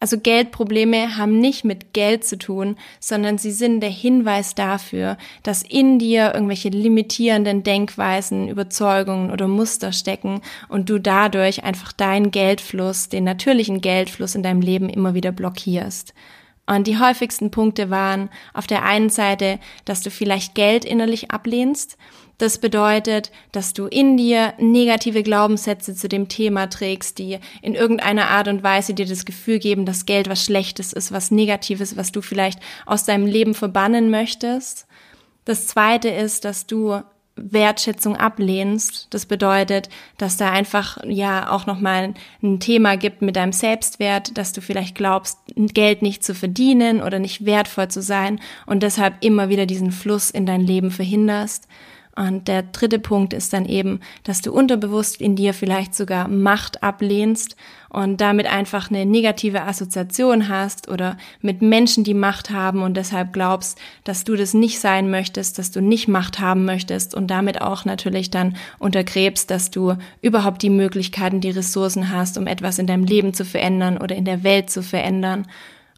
Also 0.06 0.20
Geldprobleme 0.20 1.18
haben 1.18 1.40
nicht 1.40 1.66
mit 1.66 1.92
Geld 1.94 2.26
zu 2.26 2.38
tun, 2.38 2.76
sondern 3.00 3.40
sie 3.40 3.50
sind 3.50 3.80
der 3.80 3.90
Hinweis 3.90 4.54
dafür, 4.54 5.18
dass 5.42 5.64
in 5.64 5.98
dir 5.98 6.32
irgendwelche 6.36 6.70
limitierenden 6.70 7.64
Denkweisen, 7.64 8.48
Überzeugungen 8.48 9.32
oder 9.32 9.48
Muster 9.48 9.92
stecken 9.92 10.42
und 10.70 10.92
du 10.92 11.00
dadurch 11.00 11.64
einfach 11.64 11.92
deinen 11.92 12.30
Geldfluss, 12.30 13.10
den 13.10 13.24
natürlichen 13.24 13.82
Geldfluss 13.82 14.36
in 14.36 14.44
deinem 14.44 14.62
Leben 14.62 14.90
immer 14.90 15.16
wieder 15.16 15.32
blockierst. 15.32 16.14
Und 16.68 16.88
die 16.88 16.98
häufigsten 16.98 17.52
Punkte 17.52 17.90
waren 17.90 18.30
auf 18.54 18.66
der 18.66 18.84
einen 18.84 19.10
Seite, 19.10 19.60
dass 19.86 20.02
du 20.02 20.10
vielleicht 20.10 20.56
Geld 20.56 20.84
innerlich 20.84 21.30
ablehnst, 21.30 21.98
das 22.38 22.58
bedeutet, 22.58 23.32
dass 23.54 23.74
du 23.74 23.86
in 23.86 24.18
dir 24.18 24.54
negative 24.58 25.24
Glaubenssätze 25.24 25.96
zu 25.96 26.10
dem 26.10 26.28
Thema 26.28 26.68
trägst, 26.68 27.18
die 27.18 27.40
in 27.62 27.76
irgendeiner 27.76 28.28
Art 28.30 28.50
und 28.50 28.62
Weise 28.62 28.94
dir 28.94 29.06
das 29.06 29.24
Gefühl 29.24 29.60
geben, 29.60 29.86
dass 29.86 30.06
Geld 30.06 30.28
was 30.28 30.44
Schlechtes 30.44 30.92
ist, 30.92 31.14
was 31.14 31.32
Negatives, 31.32 31.96
was 31.96 32.12
du 32.12 32.22
vielleicht 32.22 32.60
aus 32.86 33.06
deinem 33.06 33.26
Leben 33.26 33.54
verbannen 33.54 34.10
möchtest. 34.10 34.86
Das 35.46 35.68
zweite 35.68 36.10
ist, 36.10 36.44
dass 36.44 36.68
du 36.68 37.02
Wertschätzung 37.36 38.16
ablehnst. 38.16 39.08
Das 39.10 39.26
bedeutet, 39.26 39.90
dass 40.18 40.38
da 40.38 40.52
einfach 40.52 40.98
ja 41.06 41.52
auch 41.52 41.66
nochmal 41.66 42.14
ein 42.42 42.60
Thema 42.60 42.96
gibt 42.96 43.22
mit 43.22 43.36
deinem 43.36 43.52
Selbstwert, 43.52 44.38
dass 44.38 44.54
du 44.54 44.62
vielleicht 44.62 44.96
glaubst, 44.96 45.40
Geld 45.56 46.02
nicht 46.02 46.24
zu 46.24 46.34
verdienen 46.34 47.02
oder 47.02 47.20
nicht 47.20 47.46
wertvoll 47.46 47.90
zu 47.90 48.02
sein 48.02 48.40
und 48.66 48.84
deshalb 48.84 49.16
immer 49.24 49.50
wieder 49.50 49.66
diesen 49.66 49.92
Fluss 49.92 50.30
in 50.30 50.46
dein 50.46 50.62
Leben 50.62 50.92
verhinderst. 50.92 51.68
Und 52.18 52.48
der 52.48 52.64
dritte 52.64 52.98
Punkt 52.98 53.34
ist 53.34 53.52
dann 53.52 53.66
eben, 53.66 54.00
dass 54.24 54.42
du 54.42 54.54
unterbewusst 54.54 55.20
in 55.20 55.36
dir 55.36 55.54
vielleicht 55.54 55.94
sogar 55.94 56.30
Macht 56.30 56.82
ablehnst 56.82 57.58
und 57.90 58.22
damit 58.22 58.48
einfach 58.48 58.90
eine 58.90 59.06
negative 59.06 59.64
Assoziation 59.64 60.48
hast 60.48 60.88
oder 60.88 61.18
mit 61.42 61.62
Menschen, 61.62 62.06
die 62.06 62.14
Macht 62.14 62.52
haben 62.52 62.84
und 62.84 62.96
deshalb 62.96 63.34
glaubst, 63.34 63.78
dass 64.06 64.24
du 64.24 64.38
das 64.38 64.54
nicht 64.54 64.80
sein 64.80 65.10
möchtest, 65.10 65.60
dass 65.60 65.72
du 65.72 65.82
nicht 65.82 66.08
Macht 66.08 66.40
haben 66.40 66.64
möchtest 66.64 67.14
und 67.16 67.28
damit 67.28 67.62
auch 67.62 67.84
natürlich 67.84 68.32
dann 68.32 68.56
untergräbst, 68.80 69.52
dass 69.52 69.70
du 69.70 69.96
überhaupt 70.22 70.62
die 70.62 70.70
Möglichkeiten, 70.70 71.42
die 71.42 71.50
Ressourcen 71.50 72.12
hast, 72.12 72.38
um 72.38 72.48
etwas 72.48 72.80
in 72.80 72.88
deinem 72.88 73.04
Leben 73.04 73.34
zu 73.34 73.44
verändern 73.44 73.98
oder 73.98 74.16
in 74.16 74.26
der 74.26 74.44
Welt 74.44 74.70
zu 74.70 74.84
verändern. 74.84 75.48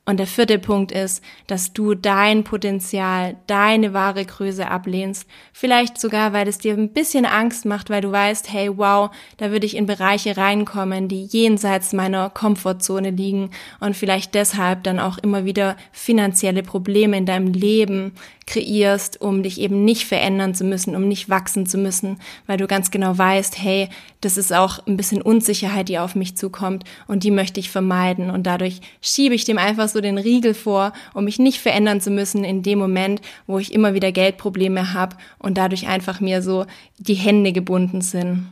Und 0.07 0.21
der 0.21 0.27
vierte 0.27 0.57
Punkt 0.57 0.93
ist, 0.93 1.21
dass 1.47 1.73
du 1.73 1.93
dein 1.93 2.45
Potenzial, 2.45 3.35
deine 3.45 3.93
wahre 3.93 4.23
Größe 4.23 4.65
ablehnst. 4.71 5.27
Vielleicht 5.51 5.99
sogar, 5.99 6.31
weil 6.31 6.47
es 6.47 6.59
dir 6.59 6.75
ein 6.75 6.93
bisschen 6.93 7.25
Angst 7.25 7.65
macht, 7.65 7.89
weil 7.89 7.99
du 7.99 8.09
weißt, 8.09 8.49
hey, 8.49 8.77
wow, 8.77 9.09
da 9.35 9.51
würde 9.51 9.65
ich 9.65 9.75
in 9.75 9.85
Bereiche 9.85 10.37
reinkommen, 10.37 11.09
die 11.09 11.25
jenseits 11.25 11.91
meiner 11.91 12.29
Komfortzone 12.29 13.09
liegen 13.09 13.49
und 13.81 13.97
vielleicht 13.97 14.33
deshalb 14.33 14.83
dann 14.83 15.01
auch 15.01 15.17
immer 15.17 15.43
wieder 15.43 15.75
finanzielle 15.91 16.63
Probleme 16.63 17.17
in 17.17 17.25
deinem 17.25 17.51
Leben 17.51 18.13
kreierst, 18.47 19.21
um 19.21 19.43
dich 19.43 19.59
eben 19.59 19.85
nicht 19.85 20.05
verändern 20.05 20.55
zu 20.55 20.63
müssen, 20.63 20.95
um 20.95 21.07
nicht 21.07 21.29
wachsen 21.29 21.67
zu 21.67 21.77
müssen, 21.77 22.17
weil 22.47 22.57
du 22.57 22.65
ganz 22.65 22.89
genau 22.89 23.15
weißt, 23.15 23.61
hey, 23.61 23.89
das 24.21 24.37
ist 24.37 24.53
auch 24.53 24.79
ein 24.87 24.97
bisschen 24.97 25.21
Unsicherheit, 25.21 25.89
die 25.89 25.99
auf 25.99 26.15
mich 26.15 26.35
zukommt 26.35 26.85
und 27.07 27.23
die 27.23 27.31
möchte 27.31 27.59
ich 27.59 27.69
vermeiden 27.69 28.31
und 28.31 28.47
dadurch 28.47 28.79
schiebe 29.01 29.35
ich 29.35 29.45
dem 29.45 29.57
einfach 29.59 29.89
so 29.89 30.01
den 30.01 30.17
Riegel 30.17 30.53
vor, 30.53 30.93
um 31.13 31.25
mich 31.25 31.37
nicht 31.37 31.59
verändern 31.59 32.01
zu 32.01 32.09
müssen 32.09 32.43
in 32.43 32.63
dem 32.63 32.79
Moment, 32.79 33.21
wo 33.45 33.59
ich 33.59 33.73
immer 33.73 33.93
wieder 33.93 34.11
Geldprobleme 34.11 34.93
habe 34.93 35.17
und 35.37 35.57
dadurch 35.57 35.87
einfach 35.87 36.21
mir 36.21 36.41
so 36.41 36.65
die 36.97 37.15
Hände 37.15 37.51
gebunden 37.51 38.01
sind. 38.01 38.47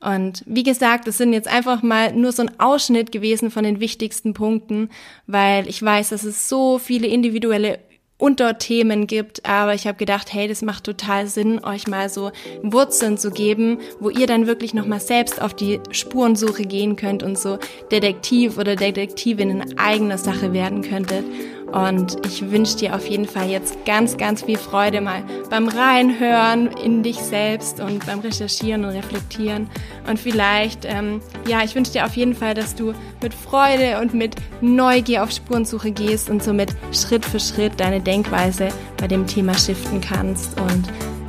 Und 0.00 0.44
wie 0.46 0.62
gesagt, 0.62 1.08
es 1.08 1.18
sind 1.18 1.32
jetzt 1.32 1.48
einfach 1.48 1.82
mal 1.82 2.12
nur 2.12 2.30
so 2.30 2.42
ein 2.42 2.60
Ausschnitt 2.60 3.10
gewesen 3.10 3.50
von 3.50 3.64
den 3.64 3.80
wichtigsten 3.80 4.32
Punkten, 4.32 4.90
weil 5.26 5.68
ich 5.68 5.82
weiß, 5.82 6.10
dass 6.10 6.22
es 6.22 6.48
so 6.48 6.78
viele 6.78 7.08
individuelle 7.08 7.80
Unterthemen 8.18 9.06
gibt, 9.06 9.46
aber 9.46 9.74
ich 9.74 9.86
habe 9.86 9.96
gedacht, 9.96 10.32
hey, 10.32 10.48
das 10.48 10.60
macht 10.60 10.84
total 10.84 11.28
Sinn, 11.28 11.64
euch 11.64 11.86
mal 11.86 12.08
so 12.08 12.32
Wurzeln 12.62 13.16
zu 13.16 13.30
geben, 13.30 13.78
wo 14.00 14.10
ihr 14.10 14.26
dann 14.26 14.48
wirklich 14.48 14.74
nochmal 14.74 14.98
selbst 14.98 15.40
auf 15.40 15.54
die 15.54 15.80
Spurensuche 15.92 16.64
gehen 16.64 16.96
könnt 16.96 17.22
und 17.22 17.38
so 17.38 17.58
Detektiv 17.92 18.58
oder 18.58 18.74
Detektivin 18.74 19.50
in 19.50 19.78
eigener 19.78 20.18
Sache 20.18 20.52
werden 20.52 20.82
könntet. 20.82 21.24
Und 21.72 22.24
ich 22.26 22.50
wünsche 22.50 22.78
dir 22.78 22.94
auf 22.94 23.06
jeden 23.06 23.26
Fall 23.26 23.50
jetzt 23.50 23.84
ganz, 23.84 24.16
ganz 24.16 24.42
viel 24.42 24.56
Freude 24.56 25.00
mal 25.00 25.22
beim 25.50 25.68
Reinhören 25.68 26.68
in 26.68 27.02
dich 27.02 27.18
selbst 27.18 27.80
und 27.80 28.06
beim 28.06 28.20
Recherchieren 28.20 28.84
und 28.84 28.90
Reflektieren. 28.90 29.68
Und 30.08 30.18
vielleicht, 30.18 30.84
ähm, 30.84 31.20
ja, 31.46 31.62
ich 31.62 31.74
wünsche 31.74 31.92
dir 31.92 32.06
auf 32.06 32.16
jeden 32.16 32.34
Fall, 32.34 32.54
dass 32.54 32.74
du 32.74 32.94
mit 33.22 33.34
Freude 33.34 34.00
und 34.00 34.14
mit 34.14 34.36
Neugier 34.60 35.22
auf 35.22 35.30
Spurensuche 35.30 35.90
gehst 35.90 36.30
und 36.30 36.42
somit 36.42 36.70
Schritt 36.92 37.24
für 37.24 37.40
Schritt 37.40 37.78
deine 37.78 38.00
Denkweise 38.00 38.68
bei 38.96 39.06
dem 39.06 39.26
Thema 39.26 39.54
shiften 39.54 40.00
kannst 40.00 40.58
und 40.58 40.88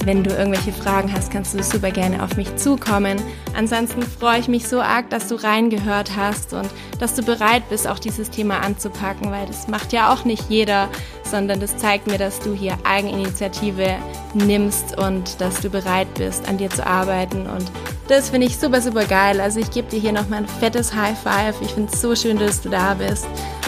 wenn 0.09 0.23
du 0.23 0.31
irgendwelche 0.31 0.73
Fragen 0.73 1.13
hast, 1.13 1.29
kannst 1.29 1.53
du 1.53 1.61
super 1.61 1.91
gerne 1.91 2.23
auf 2.23 2.35
mich 2.35 2.55
zukommen. 2.55 3.21
Ansonsten 3.55 4.01
freue 4.01 4.39
ich 4.39 4.47
mich 4.47 4.67
so 4.67 4.81
arg, 4.81 5.07
dass 5.11 5.27
du 5.27 5.35
reingehört 5.35 6.17
hast 6.17 6.51
und 6.51 6.67
dass 6.97 7.13
du 7.13 7.21
bereit 7.21 7.61
bist, 7.69 7.87
auch 7.87 7.99
dieses 7.99 8.31
Thema 8.31 8.61
anzupacken, 8.61 9.29
weil 9.29 9.45
das 9.45 9.67
macht 9.67 9.93
ja 9.93 10.11
auch 10.11 10.25
nicht 10.25 10.49
jeder, 10.49 10.89
sondern 11.23 11.59
das 11.59 11.77
zeigt 11.77 12.07
mir, 12.07 12.17
dass 12.17 12.39
du 12.39 12.55
hier 12.55 12.75
Eigeninitiative 12.85 13.97
nimmst 14.33 14.97
und 14.97 15.39
dass 15.39 15.61
du 15.61 15.69
bereit 15.69 16.11
bist, 16.15 16.49
an 16.49 16.57
dir 16.57 16.71
zu 16.71 16.83
arbeiten. 16.87 17.45
Und 17.45 17.71
das 18.07 18.31
finde 18.31 18.47
ich 18.47 18.57
super, 18.57 18.81
super 18.81 19.05
geil. 19.05 19.39
Also 19.39 19.59
ich 19.59 19.69
gebe 19.69 19.89
dir 19.89 19.99
hier 19.99 20.11
nochmal 20.11 20.39
ein 20.39 20.47
fettes 20.47 20.95
High 20.95 21.19
Five. 21.19 21.61
Ich 21.61 21.73
finde 21.75 21.93
es 21.93 22.01
so 22.01 22.15
schön, 22.15 22.39
dass 22.39 22.61
du 22.61 22.69
da 22.69 22.95
bist. 22.95 23.27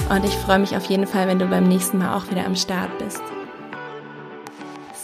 Und 0.10 0.25
ich 0.25 0.34
freue 0.34 0.58
mich 0.58 0.75
auf 0.75 0.86
jeden 0.86 1.06
Fall, 1.06 1.27
wenn 1.27 1.38
du 1.38 1.45
beim 1.45 1.67
nächsten 1.67 1.99
Mal 1.99 2.17
auch 2.17 2.32
wieder 2.32 2.47
am 2.47 2.56
Start 2.56 2.97
bist. 2.97 3.21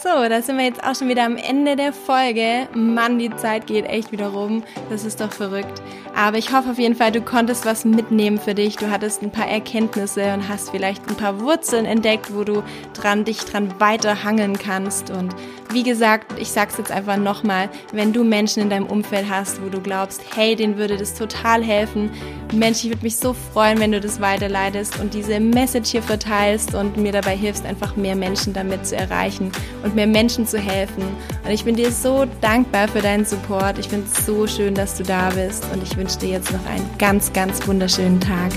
So, 0.08 0.26
da 0.26 0.40
sind 0.40 0.56
wir 0.56 0.64
jetzt 0.64 0.82
auch 0.82 0.94
schon 0.94 1.08
wieder 1.08 1.24
am 1.24 1.36
Ende 1.36 1.76
der 1.76 1.92
Folge. 1.92 2.66
Mann, 2.72 3.18
die 3.18 3.34
Zeit 3.36 3.66
geht 3.66 3.84
echt 3.84 4.10
wieder 4.10 4.28
rum. 4.28 4.62
Das 4.88 5.04
ist 5.04 5.20
doch 5.20 5.32
verrückt. 5.32 5.82
Aber 6.16 6.38
ich 6.38 6.50
hoffe 6.50 6.70
auf 6.70 6.78
jeden 6.78 6.94
Fall, 6.94 7.12
du 7.12 7.20
konntest 7.20 7.66
was 7.66 7.84
mitnehmen 7.84 8.38
für 8.38 8.54
dich. 8.54 8.76
Du 8.76 8.90
hattest 8.90 9.22
ein 9.22 9.30
paar 9.30 9.48
Erkenntnisse 9.48 10.32
und 10.32 10.48
hast 10.48 10.70
vielleicht 10.70 11.06
ein 11.10 11.16
paar 11.16 11.40
Wurzeln 11.40 11.84
entdeckt, 11.84 12.34
wo 12.34 12.42
du 12.42 12.62
dran, 12.94 13.24
dich 13.24 13.40
dran 13.40 13.78
weiterhangeln 13.80 14.58
kannst. 14.58 15.10
Und 15.10 15.34
wie 15.70 15.82
gesagt, 15.82 16.38
ich 16.40 16.50
sag's 16.50 16.78
jetzt 16.78 16.90
einfach 16.90 17.18
nochmal, 17.18 17.68
wenn 17.92 18.14
du 18.14 18.24
Menschen 18.24 18.62
in 18.62 18.70
deinem 18.70 18.86
Umfeld 18.86 19.26
hast, 19.28 19.62
wo 19.62 19.68
du 19.68 19.80
glaubst, 19.80 20.22
hey, 20.34 20.56
denen 20.56 20.78
würde 20.78 20.96
das 20.96 21.12
total 21.12 21.62
helfen. 21.62 22.10
Mensch, 22.52 22.84
ich 22.84 22.90
würde 22.90 23.02
mich 23.02 23.16
so 23.16 23.34
freuen, 23.34 23.78
wenn 23.78 23.92
du 23.92 24.00
das 24.00 24.20
weiterleitest 24.20 24.98
und 25.00 25.12
diese 25.12 25.38
Message 25.38 25.90
hier 25.90 26.02
verteilst 26.02 26.74
und 26.74 26.96
mir 26.96 27.12
dabei 27.12 27.36
hilfst, 27.36 27.66
einfach 27.66 27.94
mehr 27.96 28.16
Menschen 28.16 28.52
damit 28.52 28.86
zu 28.86 28.96
erreichen 28.96 29.52
und 29.84 29.94
mehr 29.94 30.06
Menschen 30.06 30.46
zu 30.46 30.58
helfen. 30.58 31.02
Und 31.44 31.50
ich 31.50 31.64
bin 31.64 31.76
dir 31.76 31.92
so 31.92 32.26
dankbar 32.40 32.88
für 32.88 33.00
deinen 33.00 33.24
Support. 33.24 33.78
Ich 33.78 33.88
finde 33.88 34.06
es 34.10 34.24
so 34.24 34.46
schön, 34.46 34.74
dass 34.74 34.96
du 34.96 35.02
da 35.02 35.30
bist 35.30 35.64
und 35.72 35.82
ich 35.82 35.96
wünsche 35.96 36.18
dir 36.18 36.30
jetzt 36.30 36.52
noch 36.52 36.64
einen 36.66 36.88
ganz, 36.98 37.32
ganz 37.32 37.66
wunderschönen 37.66 38.20
Tag. 38.20 38.52